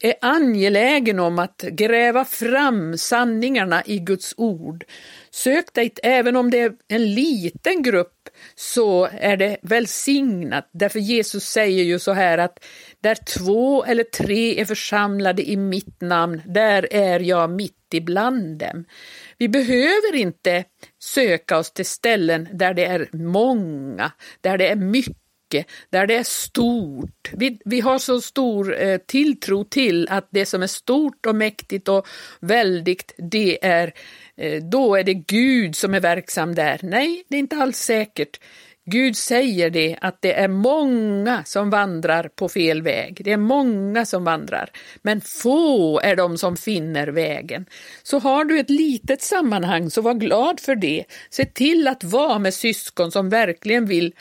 är 0.02 0.14
angelägen 0.22 1.20
om 1.20 1.40
att 1.40 1.62
gräva 1.62 2.26
fram 2.26 2.98
sanningarna 2.98 3.84
i 3.86 4.00
Guds 4.00 4.34
ord. 4.38 4.84
Sök 5.32 5.74
dig, 5.74 5.94
även 6.04 6.36
om 6.36 6.52
det 6.52 6.60
är 6.60 6.74
en 6.88 7.14
liten 7.14 7.84
grupp, 7.84 8.21
så 8.56 9.10
är 9.12 9.38
det 9.38 9.58
välsignat. 9.62 10.70
Därför 10.74 11.00
Jesus 11.00 11.44
säger 11.44 11.84
ju 11.84 12.00
så 12.00 12.14
här 12.14 12.38
att 12.38 12.66
där 13.02 13.16
två 13.16 13.84
eller 13.84 14.04
tre 14.04 14.62
är 14.62 14.66
församlade 14.66 15.50
i 15.50 15.58
mitt 15.58 16.02
namn, 16.02 16.42
där 16.46 16.94
är 16.94 17.20
jag 17.20 17.50
mitt 17.50 17.76
ibland 17.94 18.58
dem. 18.58 18.86
Vi 19.38 19.50
behöver 19.50 20.16
inte 20.16 20.64
söka 21.00 21.58
oss 21.58 21.72
till 21.72 21.86
ställen 21.86 22.48
där 22.54 22.74
det 22.74 22.86
är 22.86 23.10
många, 23.14 24.12
där 24.42 24.58
det 24.58 24.68
är 24.68 24.76
mycket, 24.76 25.66
där 25.90 26.08
det 26.08 26.16
är 26.16 26.24
stort. 26.24 27.32
Vi, 27.34 27.60
vi 27.66 27.80
har 27.80 28.00
så 28.00 28.22
stor 28.22 28.82
eh, 28.82 28.98
tilltro 28.98 29.64
till 29.64 30.08
att 30.10 30.28
det 30.32 30.46
som 30.46 30.64
är 30.64 30.68
stort 30.68 31.26
och 31.26 31.36
mäktigt 31.36 31.88
och 31.88 32.08
väldigt, 32.40 33.14
det 33.18 33.66
är 33.66 33.88
eh, 33.88 33.94
Eh, 34.42 34.64
då 34.64 34.96
är 34.96 35.04
det 35.04 35.14
Gud 35.14 35.76
som 35.76 35.94
är 35.94 36.00
verksam 36.00 36.56
där. 36.56 36.80
Nej, 36.84 37.24
det 37.30 37.36
är 37.36 37.40
inte 37.40 37.56
alls 37.56 37.78
säkert. 37.78 38.40
Gud 38.86 39.18
säger 39.18 39.70
det 39.70 39.98
att 40.02 40.22
det 40.22 40.34
är 40.34 40.48
många 40.48 41.44
som 41.46 41.70
vandrar 41.70 42.28
på 42.28 42.50
fel 42.50 42.82
väg. 42.82 43.22
Det 43.24 43.32
är 43.32 43.38
många 43.38 44.06
som 44.06 44.24
vandrar, 44.24 44.70
men 45.02 45.22
få 45.22 46.00
är 46.00 46.16
de 46.16 46.38
som 46.38 46.58
finner 46.58 47.08
vägen. 47.08 47.66
Så 48.04 48.20
har 48.20 48.46
du 48.46 48.60
ett 48.60 48.70
litet 48.70 49.22
sammanhang, 49.22 49.90
så 49.90 50.02
var 50.02 50.14
glad 50.14 50.60
för 50.60 50.76
det. 50.76 51.04
Se 51.30 51.46
till 51.46 51.88
att 51.88 52.04
vara 52.04 52.40
med 52.40 52.54
syskon 52.54 53.12
som 53.12 53.30
verkligen 53.30 53.86
vill 53.86 54.14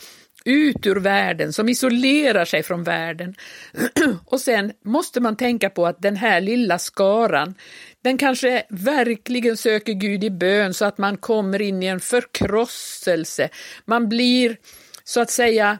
ut 0.44 0.86
ur 0.86 0.96
världen, 0.96 1.52
som 1.52 1.68
isolerar 1.68 2.44
sig 2.44 2.62
från 2.62 2.84
världen. 2.84 3.34
Och 4.26 4.40
sen 4.40 4.72
måste 4.84 5.20
man 5.20 5.36
tänka 5.36 5.70
på 5.70 5.86
att 5.86 6.02
den 6.02 6.16
här 6.16 6.40
lilla 6.40 6.78
skaran, 6.78 7.54
den 8.02 8.18
kanske 8.18 8.62
verkligen 8.68 9.56
söker 9.56 9.92
Gud 9.92 10.24
i 10.24 10.30
bön 10.30 10.74
så 10.74 10.84
att 10.84 10.98
man 10.98 11.16
kommer 11.16 11.62
in 11.62 11.82
i 11.82 11.86
en 11.86 12.00
förkrosselse. 12.00 13.48
Man 13.84 14.08
blir 14.08 14.56
så 15.04 15.20
att 15.20 15.30
säga 15.30 15.78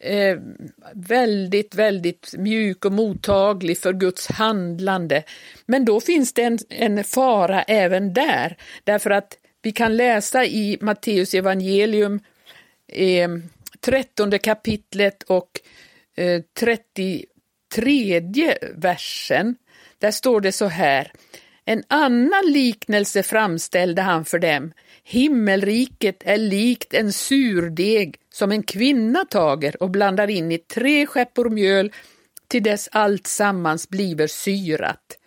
eh, 0.00 0.38
väldigt, 0.94 1.74
väldigt 1.74 2.34
mjuk 2.38 2.84
och 2.84 2.92
mottaglig 2.92 3.78
för 3.78 3.92
Guds 3.92 4.28
handlande. 4.28 5.22
Men 5.66 5.84
då 5.84 6.00
finns 6.00 6.32
det 6.32 6.42
en, 6.42 6.58
en 6.68 7.04
fara 7.04 7.62
även 7.62 8.14
där, 8.14 8.56
därför 8.84 9.10
att 9.10 9.38
vi 9.62 9.72
kan 9.72 9.96
läsa 9.96 10.44
i 10.44 10.78
Matteus 10.80 11.34
evangelium 11.34 12.20
eh, 12.92 13.28
13 13.80 14.38
kapitlet 14.38 15.22
och 15.22 15.50
eh, 16.16 16.42
33 16.60 18.54
versen. 18.74 19.56
Där 19.98 20.10
står 20.10 20.40
det 20.40 20.52
så 20.52 20.66
här. 20.66 21.12
En 21.64 21.82
annan 21.88 22.44
liknelse 22.46 23.22
framställde 23.22 24.02
han 24.02 24.24
för 24.24 24.38
dem. 24.38 24.72
Himmelriket 25.04 26.16
är 26.24 26.36
likt 26.36 26.94
en 26.94 27.12
surdeg 27.12 28.16
som 28.32 28.52
en 28.52 28.62
kvinna 28.62 29.24
tager 29.24 29.82
och 29.82 29.90
blandar 29.90 30.30
in 30.30 30.52
i 30.52 30.58
tre 30.58 31.06
skeppor 31.06 31.50
mjöl 31.50 31.92
till 32.48 32.62
dess 32.62 32.88
allt 32.92 33.26
sammans 33.26 33.88
bliver 33.88 34.26
syrat. 34.26 35.18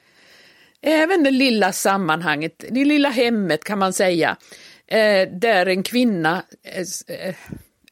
Även 0.81 1.23
det 1.23 1.31
lilla 1.31 1.71
sammanhanget, 1.71 2.63
det 2.69 2.85
lilla 2.85 3.09
hemmet 3.09 3.63
kan 3.63 3.79
man 3.79 3.93
säga, 3.93 4.37
eh, 4.87 5.29
där 5.31 5.65
en 5.65 5.83
kvinna 5.83 6.43
eh, 6.63 7.17
eh, 7.17 7.35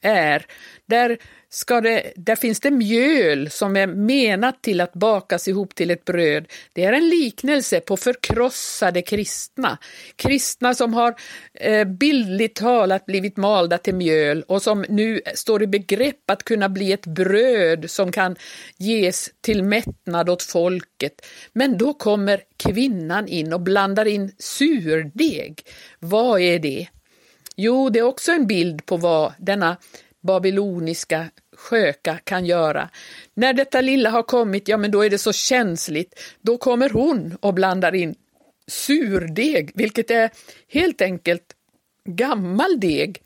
är, 0.01 0.46
där, 0.86 1.18
ska 1.50 1.82
det, 1.82 2.13
där 2.15 2.36
finns 2.36 2.60
det 2.60 2.72
mjöl 2.72 3.50
som 3.50 3.75
är 3.75 3.88
menat 3.88 4.62
till 4.62 4.82
att 4.82 4.94
bakas 4.94 5.48
ihop 5.48 5.75
till 5.75 5.91
ett 5.91 6.06
bröd. 6.06 6.48
Det 6.74 6.84
är 6.84 6.94
en 6.94 7.10
liknelse 7.10 7.79
på 7.79 7.98
förkrossade 7.98 9.01
kristna. 9.01 9.77
Kristna 10.15 10.74
som 10.74 10.94
har 10.94 11.15
eh, 11.53 11.88
bildligt 11.88 12.56
talat 12.56 13.06
blivit 13.06 13.38
malda 13.38 13.77
till 13.77 13.96
mjöl 13.96 14.44
och 14.48 14.62
som 14.62 14.86
nu 14.89 15.22
står 15.36 15.63
i 15.63 15.68
begrepp 15.68 16.29
att 16.29 16.44
kunna 16.44 16.70
bli 16.70 16.91
ett 16.91 17.06
bröd 17.06 17.91
som 17.91 18.12
kan 18.12 18.36
ges 18.77 19.29
till 19.41 19.63
mättnad 19.63 20.29
åt 20.29 20.44
folket. 20.44 21.25
Men 21.53 21.77
då 21.77 21.94
kommer 21.94 22.41
kvinnan 22.58 23.27
in 23.27 23.53
och 23.53 23.62
blandar 23.62 24.06
in 24.06 24.32
surdeg. 24.38 25.62
Vad 26.00 26.41
är 26.41 26.60
det? 26.60 26.88
Jo, 27.62 27.89
det 27.89 28.00
är 28.00 28.04
också 28.04 28.32
en 28.32 28.48
bild 28.48 28.86
på 28.86 28.98
vad 28.98 29.34
denna 29.38 29.78
babyloniska 30.22 31.30
sköka 31.56 32.18
kan 32.24 32.46
göra. 32.46 32.89
När 33.34 33.54
detta 33.54 33.82
lilla 33.82 34.10
har 34.10 34.24
kommit, 34.24 34.68
ja 34.68 34.78
men 34.78 34.92
då 34.92 35.06
är 35.06 35.10
det 35.10 35.18
så 35.18 35.34
känsligt, 35.34 36.20
då 36.42 36.58
kommer 36.58 36.89
hon 36.89 37.38
och 37.42 37.54
blandar 37.54 37.96
in 37.96 38.16
surdeg, 38.68 39.72
vilket 39.75 40.12
är 40.12 40.30
helt 40.68 41.01
enkelt 41.01 41.56
gammal 42.06 42.80
deg. 42.80 43.22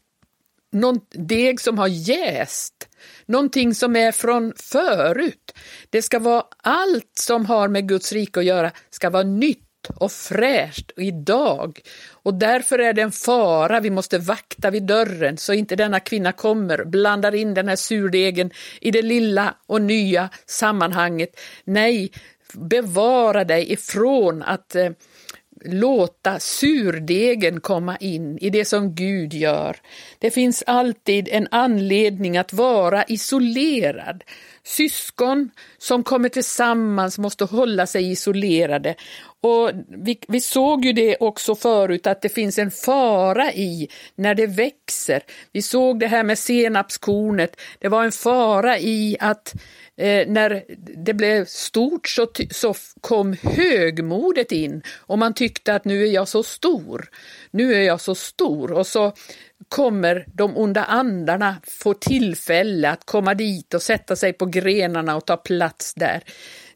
Någon 0.71 0.99
deg 1.11 1.61
som 1.61 1.77
har 1.77 1.87
jäst, 1.87 2.89
någonting 3.25 3.75
som 3.75 3.95
är 3.95 4.11
från 4.11 4.53
förut. 4.55 5.53
Det 5.89 6.01
ska 6.01 6.19
vara 6.19 6.45
allt 6.57 7.11
som 7.19 7.45
har 7.45 7.67
med 7.67 7.87
Guds 7.87 8.13
rike 8.13 8.39
att 8.39 8.45
göra, 8.45 8.71
ska 8.89 9.09
vara 9.09 9.23
nytt 9.23 9.59
och 9.95 10.11
fräscht 10.11 10.91
idag. 10.97 11.81
Och 12.23 12.33
därför 12.33 12.79
är 12.79 12.93
det 12.93 13.01
en 13.01 13.11
fara, 13.11 13.79
vi 13.79 13.89
måste 13.89 14.17
vakta 14.17 14.69
vid 14.69 14.83
dörren 14.83 15.37
så 15.37 15.53
inte 15.53 15.75
denna 15.75 15.99
kvinna 15.99 16.31
kommer, 16.31 16.85
blandar 16.85 17.35
in 17.35 17.53
den 17.53 17.67
här 17.67 17.75
surdegen 17.75 18.51
i 18.81 18.91
det 18.91 19.01
lilla 19.01 19.55
och 19.67 19.81
nya 19.81 20.29
sammanhanget. 20.45 21.39
Nej, 21.63 22.11
bevara 22.53 23.43
dig 23.43 23.71
ifrån 23.71 24.43
att 24.43 24.75
eh, 24.75 24.89
låta 25.65 26.39
surdegen 26.39 27.59
komma 27.59 27.97
in 27.97 28.37
i 28.37 28.49
det 28.49 28.65
som 28.65 28.95
Gud 28.95 29.33
gör. 29.33 29.77
Det 30.19 30.31
finns 30.31 30.63
alltid 30.67 31.29
en 31.31 31.47
anledning 31.51 32.37
att 32.37 32.53
vara 32.53 33.03
isolerad. 33.03 34.23
Syskon 34.63 35.49
som 35.77 36.03
kommer 36.03 36.29
tillsammans 36.29 37.17
måste 37.17 37.45
hålla 37.45 37.87
sig 37.87 38.11
isolerade. 38.11 38.95
Och 39.41 39.71
vi, 39.87 40.19
vi, 40.27 40.41
såg 40.41 40.85
ju 40.85 40.93
det 40.93 41.17
också 41.19 41.55
förut 41.55 42.07
att 42.07 42.21
det 42.21 42.29
finns 42.29 42.59
en 42.59 42.71
fara 42.71 43.53
i 43.53 43.87
när 44.15 44.35
det 44.35 44.47
växer. 44.47 45.21
Vi 45.51 45.61
såg 45.61 45.99
det 45.99 46.07
här 46.07 46.23
med 46.23 46.39
senapskornet. 46.39 47.61
Det 47.79 47.87
var 47.87 48.03
en 48.03 48.11
fara 48.11 48.79
i 48.79 49.17
att 49.19 49.53
eh, 49.97 50.27
när 50.27 50.63
det 51.05 51.13
blev 51.13 51.45
stort 51.45 52.07
så, 52.07 52.27
så 52.51 52.75
kom 53.01 53.35
högmodet 53.41 54.51
in 54.51 54.81
och 54.99 55.19
man 55.19 55.33
tyckte 55.33 55.75
att 55.75 55.85
nu 55.85 56.03
är 56.03 56.11
jag 56.11 56.27
så 56.27 56.43
stor. 56.43 57.09
Nu 57.51 57.73
är 57.73 57.81
jag 57.81 58.01
så 58.01 58.15
stor 58.15 58.71
och 58.71 58.87
så 58.87 59.13
kommer 59.69 60.25
de 60.33 60.57
onda 60.57 60.83
andarna 60.83 61.55
få 61.67 61.93
tillfälle 61.93 62.89
att 62.89 63.05
komma 63.05 63.33
dit 63.33 63.73
och 63.73 63.81
sätta 63.81 64.15
sig 64.15 64.33
på 64.33 64.45
grenarna 64.45 65.15
och 65.15 65.25
ta 65.25 65.37
plats 65.37 65.93
där. 65.93 66.23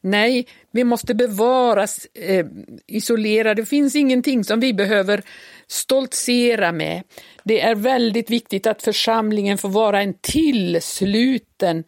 Nej, 0.01 0.47
vi 0.71 0.83
måste 0.83 1.13
bevaras 1.13 2.07
eh, 2.13 2.45
isolerade. 2.87 3.61
Det 3.61 3.65
finns 3.65 3.95
ingenting 3.95 4.43
som 4.43 4.59
vi 4.59 4.73
behöver 4.73 5.23
stoltsera 5.67 6.71
med. 6.71 7.03
Det 7.43 7.61
är 7.61 7.75
väldigt 7.75 8.29
viktigt 8.29 8.67
att 8.67 8.81
församlingen 8.81 9.57
får 9.57 9.69
vara 9.69 10.01
en 10.01 10.13
tillsluten 10.21 11.83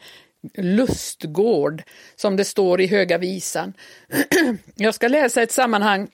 lustgård, 0.58 1.84
som 2.16 2.36
det 2.36 2.46
står 2.46 2.82
i 2.82 2.88
Höga 2.88 3.18
visan. 3.18 3.74
Jag 4.76 4.96
ska 4.96 5.08
läsa 5.08 5.42
ett 5.42 5.52
sammanhang 5.52 6.10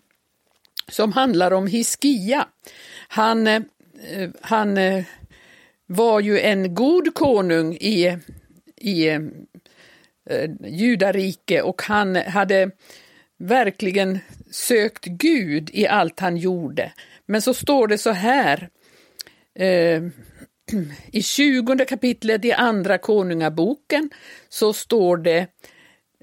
som 0.87 1.13
handlar 1.13 1.53
om 1.53 1.67
Hiskia. 1.67 2.47
Han, 3.07 3.47
eh, 3.47 3.61
eh, 4.11 4.29
han 4.41 4.77
eh, 4.77 5.03
var 5.85 6.19
ju 6.19 6.39
en 6.39 6.75
god 6.75 7.13
konung 7.13 7.73
i, 7.73 8.17
i 8.75 9.07
eh, 9.07 9.21
judarike 10.65 11.61
och 11.61 11.81
han 11.81 12.15
hade 12.15 12.71
verkligen 13.37 14.19
sökt 14.51 15.05
Gud 15.05 15.69
i 15.73 15.87
allt 15.87 16.19
han 16.19 16.37
gjorde. 16.37 16.91
Men 17.25 17.41
så 17.41 17.53
står 17.53 17.87
det 17.87 17.97
så 17.97 18.11
här 18.11 18.69
eh, 19.55 20.03
i 21.11 21.21
20 21.21 21.85
kapitlet 21.85 22.45
i 22.45 22.51
Andra 22.51 22.97
Konungaboken 22.97 24.09
så 24.49 24.73
står 24.73 25.17
det 25.17 25.47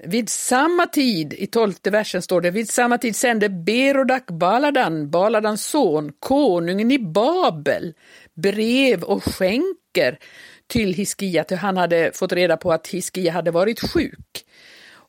vid 0.05 0.29
samma 0.29 0.85
tid, 0.85 1.33
i 1.33 1.47
tolfte 1.47 1.89
versen 1.89 2.21
står 2.21 2.41
det, 2.41 2.51
vid 2.51 2.69
samma 2.69 2.97
tid 2.97 3.15
sände 3.15 3.49
Berodak 3.49 4.27
Baladan, 4.27 5.09
Baladans 5.09 5.65
son, 5.65 6.11
konungen 6.19 6.91
i 6.91 6.99
Babel, 6.99 7.93
brev 8.33 9.03
och 9.03 9.23
skänker 9.23 10.19
till 10.67 10.93
Hiskia, 10.93 11.43
till 11.43 11.57
han 11.57 11.77
hade 11.77 12.11
fått 12.13 12.33
reda 12.33 12.57
på 12.57 12.71
att 12.71 12.87
Hiskia 12.87 13.31
hade 13.31 13.51
varit 13.51 13.79
sjuk. 13.79 14.45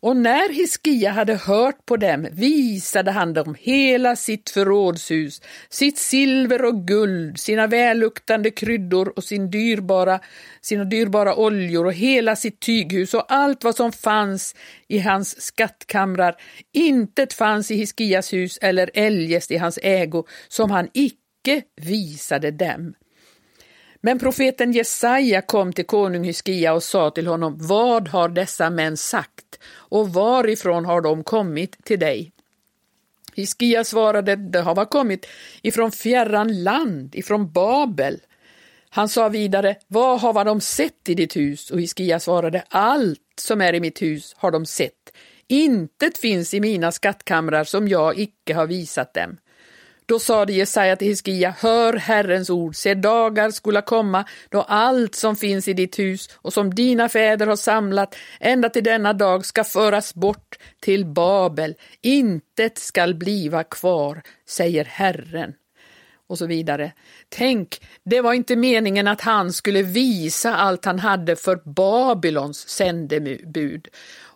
Och 0.04 0.16
när 0.16 0.52
Hiskia 0.52 1.10
hade 1.10 1.34
hört 1.34 1.86
på 1.86 1.96
dem 1.96 2.26
visade 2.32 3.10
han 3.10 3.32
dem 3.32 3.56
hela 3.58 4.16
sitt 4.16 4.50
förrådshus, 4.50 5.42
sitt 5.68 5.98
silver 5.98 6.64
och 6.64 6.86
guld, 6.86 7.40
sina 7.40 7.66
välluktande 7.66 8.50
kryddor 8.50 9.12
och 9.16 9.24
sin 9.24 9.50
dyrbara, 9.50 10.20
sina 10.60 10.84
dyrbara 10.84 11.36
oljor 11.36 11.86
och 11.86 11.92
hela 11.92 12.36
sitt 12.36 12.60
tyghus 12.60 13.14
och 13.14 13.32
allt 13.32 13.64
vad 13.64 13.76
som 13.76 13.92
fanns 13.92 14.54
i 14.88 14.98
hans 14.98 15.40
skattkamrar. 15.40 16.36
Intet 16.72 17.32
fanns 17.32 17.70
i 17.70 17.74
Hiskias 17.74 18.32
hus 18.32 18.58
eller 18.62 18.90
eljest 18.94 19.50
i 19.50 19.56
hans 19.56 19.78
ägo 19.82 20.24
som 20.48 20.70
han 20.70 20.88
icke 20.92 21.62
visade 21.76 22.50
dem. 22.50 22.94
Men 24.04 24.18
profeten 24.18 24.72
Jesaja 24.72 25.40
kom 25.40 25.72
till 25.72 25.86
konung 25.86 26.24
Hiskia 26.24 26.72
och 26.72 26.82
sa 26.82 27.10
till 27.10 27.26
honom, 27.26 27.56
vad 27.58 28.08
har 28.08 28.28
dessa 28.28 28.70
män 28.70 28.96
sagt 28.96 29.58
och 29.72 30.08
varifrån 30.08 30.84
har 30.84 31.00
de 31.00 31.24
kommit 31.24 31.84
till 31.84 31.98
dig? 31.98 32.32
Hiskia 33.34 33.84
svarade, 33.84 34.36
Det 34.36 34.60
har 34.60 34.84
kommit 34.84 35.26
ifrån 35.62 35.92
fjärran 35.92 36.62
land, 36.62 37.14
ifrån 37.14 37.52
Babel. 37.52 38.20
Han 38.88 39.08
sa 39.08 39.28
vidare, 39.28 39.76
vad 39.86 40.20
har 40.20 40.44
de 40.44 40.60
sett 40.60 41.08
i 41.08 41.14
ditt 41.14 41.36
hus? 41.36 41.70
Och 41.70 41.80
Hiskia 41.80 42.20
svarade, 42.20 42.64
allt 42.68 43.20
som 43.40 43.60
är 43.60 43.74
i 43.74 43.80
mitt 43.80 44.02
hus 44.02 44.34
har 44.36 44.50
de 44.50 44.66
sett. 44.66 45.16
Intet 45.46 46.18
finns 46.18 46.54
i 46.54 46.60
mina 46.60 46.92
skattkamrar 46.92 47.64
som 47.64 47.88
jag 47.88 48.18
icke 48.18 48.54
har 48.54 48.66
visat 48.66 49.14
dem. 49.14 49.36
Då 50.06 50.18
sade 50.18 50.52
Jesaja 50.52 50.96
till 50.96 51.08
Hiskia, 51.08 51.54
hör 51.58 51.92
Herrens 51.92 52.50
ord, 52.50 52.76
se 52.76 52.94
dagar 52.94 53.50
skola 53.50 53.82
komma 53.82 54.24
då 54.48 54.62
allt 54.62 55.14
som 55.14 55.36
finns 55.36 55.68
i 55.68 55.72
ditt 55.72 55.98
hus 55.98 56.28
och 56.34 56.52
som 56.52 56.74
dina 56.74 57.08
fäder 57.08 57.46
har 57.46 57.56
samlat 57.56 58.16
ända 58.40 58.68
till 58.68 58.84
denna 58.84 59.12
dag 59.12 59.46
ska 59.46 59.64
föras 59.64 60.14
bort 60.14 60.58
till 60.80 61.06
Babel, 61.06 61.74
intet 62.02 62.78
skall 62.78 63.14
bliva 63.14 63.64
kvar, 63.64 64.22
säger 64.48 64.84
Herren 64.84 65.54
och 66.26 66.38
så 66.38 66.46
vidare. 66.46 66.92
Tänk, 67.28 67.80
det 68.04 68.20
var 68.20 68.32
inte 68.32 68.56
meningen 68.56 69.08
att 69.08 69.20
han 69.20 69.52
skulle 69.52 69.82
visa 69.82 70.56
allt 70.56 70.84
han 70.84 70.98
hade 70.98 71.36
för 71.36 71.56
Babylons 71.64 72.68
sändebud. 72.68 73.88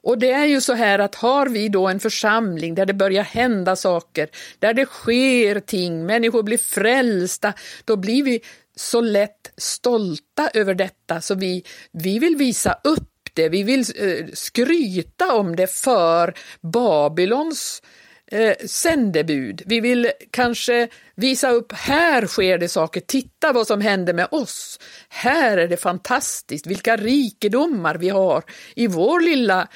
Och 0.02 0.18
det 0.18 0.30
är 0.30 0.44
ju 0.44 0.60
så 0.60 0.72
här 0.72 0.98
att 0.98 1.14
har 1.14 1.46
vi 1.48 1.68
då 1.68 1.88
en 1.88 2.00
församling 2.00 2.74
där 2.74 2.86
det 2.86 2.94
börjar 2.94 3.22
hända 3.22 3.76
saker, 3.76 4.28
där 4.58 4.74
det 4.74 4.86
sker 4.86 5.60
ting, 5.60 6.06
människor 6.06 6.42
blir 6.42 6.58
frälsta, 6.58 7.52
då 7.84 7.96
blir 7.96 8.22
vi 8.22 8.40
så 8.76 9.00
lätt 9.00 9.52
stolta 9.56 10.50
över 10.54 10.74
detta. 10.74 11.20
Så 11.20 11.34
vi, 11.34 11.64
vi 11.92 12.18
vill 12.18 12.36
visa 12.36 12.78
upp 12.84 13.08
det, 13.34 13.48
vi 13.48 13.62
vill 13.62 13.80
eh, 13.80 14.26
skryta 14.34 15.34
om 15.34 15.56
det 15.56 15.70
för 15.70 16.34
Babylons 16.60 17.82
eh, 18.30 18.66
sändebud. 18.66 19.62
Vi 19.66 19.80
vill 19.80 20.10
kanske 20.30 20.88
visa 21.14 21.50
upp, 21.50 21.72
här 21.72 22.26
sker 22.26 22.58
det 22.58 22.68
saker, 22.68 23.00
titta 23.00 23.52
vad 23.52 23.66
som 23.66 23.80
händer 23.80 24.12
med 24.12 24.28
oss. 24.30 24.80
Här 25.08 25.58
är 25.58 25.68
det 25.68 25.76
fantastiskt, 25.76 26.66
vilka 26.66 26.96
rikedomar 26.96 27.94
vi 27.94 28.08
har 28.08 28.44
i 28.74 28.86
vår 28.86 29.20
lilla 29.20 29.68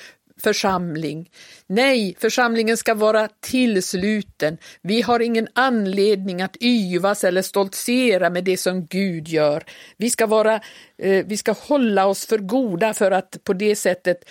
församling. 0.43 1.31
Nej, 1.67 2.17
församlingen 2.19 2.77
ska 2.77 2.95
vara 2.95 3.29
tillsluten. 3.41 4.59
Vi 4.83 5.03
har 5.03 5.21
ingen 5.21 5.49
anledning 5.53 6.43
att 6.43 6.57
yvas 6.63 7.25
eller 7.25 7.43
stoltsera 7.43 8.31
med 8.31 8.45
det 8.45 8.57
som 8.57 8.87
Gud 8.87 9.29
gör. 9.29 9.65
Vi 9.97 10.11
ska, 10.11 10.27
vara, 10.27 10.61
eh, 10.99 11.27
vi 11.27 11.37
ska 11.37 11.53
hålla 11.53 12.07
oss 12.07 12.27
för 12.27 12.39
goda 12.39 12.95
för 12.95 13.11
att 13.11 13.45
på 13.45 13.53
det 13.53 13.77
sättet 13.77 14.25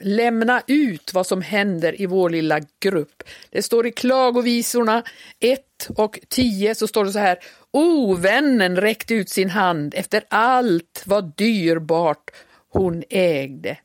lämna 0.00 0.62
ut 0.66 1.14
vad 1.14 1.26
som 1.26 1.42
händer 1.42 2.00
i 2.00 2.06
vår 2.06 2.30
lilla 2.30 2.60
grupp. 2.80 3.22
Det 3.50 3.62
står 3.62 3.86
i 3.86 3.92
Klagovisorna 3.92 5.02
1 5.40 5.60
och 5.96 6.18
10 6.28 6.74
så 6.74 6.86
står 6.86 7.04
det 7.04 7.12
så 7.12 7.18
här. 7.18 7.38
Ovännen 7.70 8.76
räckte 8.76 9.14
ut 9.14 9.28
sin 9.28 9.50
hand 9.50 9.94
efter 9.94 10.24
allt 10.28 11.02
vad 11.06 11.36
dyrbart 11.36 12.30
hon 12.68 13.04
ägde. 13.10 13.78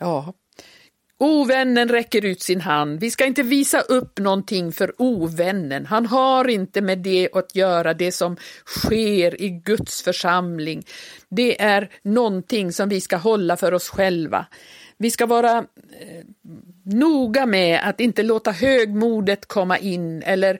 Ja, 0.00 0.32
Ovännen 1.20 1.88
räcker 1.88 2.24
ut 2.24 2.42
sin 2.42 2.60
hand. 2.60 3.00
Vi 3.00 3.10
ska 3.10 3.26
inte 3.26 3.42
visa 3.42 3.80
upp 3.80 4.18
någonting 4.18 4.72
för 4.72 4.92
ovännen. 4.98 5.86
Han 5.86 6.06
har 6.06 6.48
inte 6.48 6.80
med 6.80 6.98
det 6.98 7.28
att 7.32 7.56
göra, 7.56 7.94
det 7.94 8.12
som 8.12 8.36
sker 8.66 9.42
i 9.42 9.48
Guds 9.48 10.02
församling. 10.02 10.84
Det 11.28 11.62
är 11.62 11.90
någonting 12.02 12.72
som 12.72 12.88
vi 12.88 13.00
ska 13.00 13.16
hålla 13.16 13.56
för 13.56 13.74
oss 13.74 13.88
själva. 13.88 14.46
Vi 14.96 15.10
ska 15.10 15.26
vara 15.26 15.58
eh, 15.58 16.24
noga 16.84 17.46
med 17.46 17.80
att 17.84 18.00
inte 18.00 18.22
låta 18.22 18.50
högmodet 18.50 19.46
komma 19.46 19.78
in 19.78 20.22
eller 20.22 20.58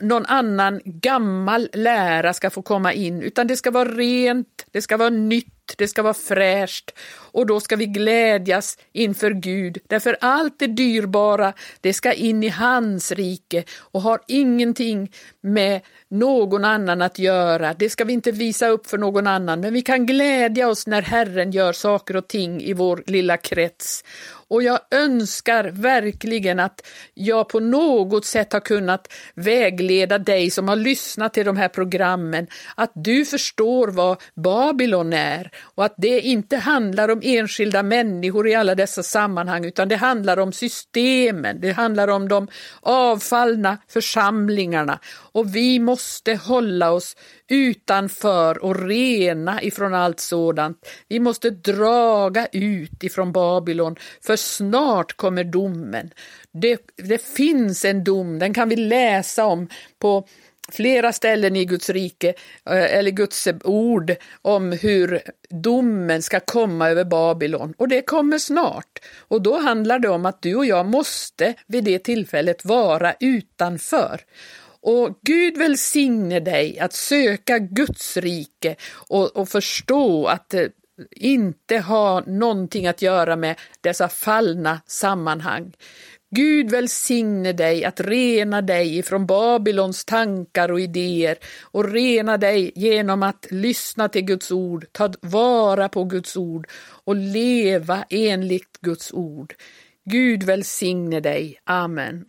någon 0.00 0.26
annan 0.26 0.80
gammal 0.84 1.68
lära 1.72 2.32
ska 2.32 2.50
få 2.50 2.62
komma 2.62 2.92
in, 2.92 3.22
utan 3.22 3.46
det 3.46 3.56
ska 3.56 3.70
vara 3.70 3.88
rent, 3.88 4.66
det 4.70 4.82
ska 4.82 4.96
vara 4.96 5.10
nytt 5.10 5.55
det 5.76 5.88
ska 5.88 6.02
vara 6.02 6.14
fräscht 6.14 6.90
och 7.32 7.46
då 7.46 7.60
ska 7.60 7.76
vi 7.76 7.86
glädjas 7.86 8.78
inför 8.92 9.30
Gud, 9.30 9.78
därför 9.86 10.16
allt 10.20 10.58
det 10.58 10.66
dyrbara, 10.66 11.52
det 11.80 11.92
ska 11.92 12.12
in 12.12 12.42
i 12.42 12.48
hans 12.48 13.12
rike 13.12 13.64
och 13.78 14.02
har 14.02 14.20
ingenting 14.26 15.12
med 15.40 15.80
någon 16.08 16.64
annan 16.64 17.02
att 17.02 17.18
göra. 17.18 17.74
Det 17.74 17.90
ska 17.90 18.04
vi 18.04 18.12
inte 18.12 18.30
visa 18.30 18.68
upp 18.68 18.86
för 18.86 18.98
någon 18.98 19.26
annan, 19.26 19.60
men 19.60 19.74
vi 19.74 19.82
kan 19.82 20.06
glädja 20.06 20.68
oss 20.68 20.86
när 20.86 21.02
Herren 21.02 21.50
gör 21.50 21.72
saker 21.72 22.16
och 22.16 22.28
ting 22.28 22.62
i 22.62 22.72
vår 22.72 23.02
lilla 23.06 23.36
krets. 23.36 24.04
Och 24.50 24.62
jag 24.62 24.80
önskar 24.90 25.64
verkligen 25.64 26.60
att 26.60 26.86
jag 27.14 27.48
på 27.48 27.60
något 27.60 28.24
sätt 28.24 28.52
har 28.52 28.60
kunnat 28.60 29.12
vägleda 29.34 30.18
dig 30.18 30.50
som 30.50 30.68
har 30.68 30.76
lyssnat 30.76 31.34
till 31.34 31.46
de 31.46 31.56
här 31.56 31.68
programmen, 31.68 32.46
att 32.74 32.92
du 32.94 33.24
förstår 33.24 33.88
vad 33.88 34.22
Babylon 34.34 35.12
är 35.12 35.50
och 35.74 35.84
att 35.84 35.94
det 35.96 36.20
inte 36.20 36.56
handlar 36.56 37.08
om 37.08 37.20
enskilda 37.22 37.82
människor 37.82 38.48
i 38.48 38.54
alla 38.54 38.74
dessa 38.74 39.02
sammanhang, 39.02 39.64
utan 39.64 39.88
det 39.88 39.96
handlar 39.96 40.38
om 40.38 40.52
systemen, 40.52 41.60
det 41.60 41.72
handlar 41.72 42.08
om 42.08 42.28
de 42.28 42.48
avfallna 42.80 43.78
församlingarna. 43.88 45.00
Och 45.32 45.56
vi 45.56 45.78
måste 45.78 46.34
hålla 46.34 46.90
oss 46.90 47.16
utanför 47.48 48.64
och 48.64 48.88
rena 48.88 49.62
ifrån 49.62 49.94
allt 49.94 50.20
sådant. 50.20 50.88
Vi 51.08 51.20
måste 51.20 51.50
draga 51.50 52.46
ut 52.52 53.04
ifrån 53.04 53.32
Babylon, 53.32 53.96
för 54.22 54.36
snart 54.36 55.16
kommer 55.16 55.44
domen. 55.44 56.10
Det, 56.52 56.80
det 56.96 57.22
finns 57.22 57.84
en 57.84 58.04
dom, 58.04 58.38
den 58.38 58.54
kan 58.54 58.68
vi 58.68 58.76
läsa 58.76 59.44
om 59.44 59.68
på 59.98 60.26
flera 60.72 61.12
ställen 61.12 61.56
i 61.56 61.64
Guds 61.64 61.90
rike, 61.90 62.28
eh, 62.70 62.96
eller 62.98 63.10
Guds 63.10 63.48
ord, 63.64 64.14
om 64.42 64.72
hur 64.72 65.22
domen 65.50 66.22
ska 66.22 66.40
komma 66.40 66.88
över 66.90 67.04
Babylon. 67.04 67.74
Och 67.76 67.88
det 67.88 68.02
kommer 68.02 68.38
snart. 68.38 68.98
Och 69.28 69.42
då 69.42 69.58
handlar 69.58 69.98
det 69.98 70.08
om 70.08 70.26
att 70.26 70.42
du 70.42 70.54
och 70.54 70.66
jag 70.66 70.86
måste 70.86 71.54
vid 71.66 71.84
det 71.84 71.98
tillfället 71.98 72.64
vara 72.64 73.14
utanför. 73.20 74.20
Och 74.86 75.18
Gud 75.22 75.58
välsigne 75.58 76.40
dig 76.40 76.78
att 76.78 76.92
söka 76.92 77.58
Guds 77.58 78.16
rike 78.16 78.76
och, 79.08 79.36
och 79.36 79.48
förstå 79.48 80.26
att 80.26 80.48
det 80.48 80.72
inte 81.10 81.78
har 81.78 82.22
någonting 82.26 82.86
att 82.86 83.02
göra 83.02 83.36
med 83.36 83.58
dessa 83.80 84.08
fallna 84.08 84.80
sammanhang. 84.86 85.72
Gud 86.30 86.70
välsigne 86.70 87.52
dig 87.52 87.84
att 87.84 88.00
rena 88.00 88.62
dig 88.62 88.98
ifrån 88.98 89.26
Babylons 89.26 90.04
tankar 90.04 90.72
och 90.72 90.80
idéer 90.80 91.38
och 91.60 91.92
rena 91.92 92.36
dig 92.36 92.72
genom 92.74 93.22
att 93.22 93.46
lyssna 93.50 94.08
till 94.08 94.24
Guds 94.24 94.52
ord, 94.52 94.86
ta 94.92 95.12
vara 95.20 95.88
på 95.88 96.04
Guds 96.04 96.36
ord 96.36 96.68
och 97.04 97.16
leva 97.16 98.04
enligt 98.10 98.80
Guds 98.80 99.12
ord. 99.12 99.54
Gud 100.04 100.42
välsigne 100.42 101.20
dig. 101.20 101.60
Amen. 101.64 102.24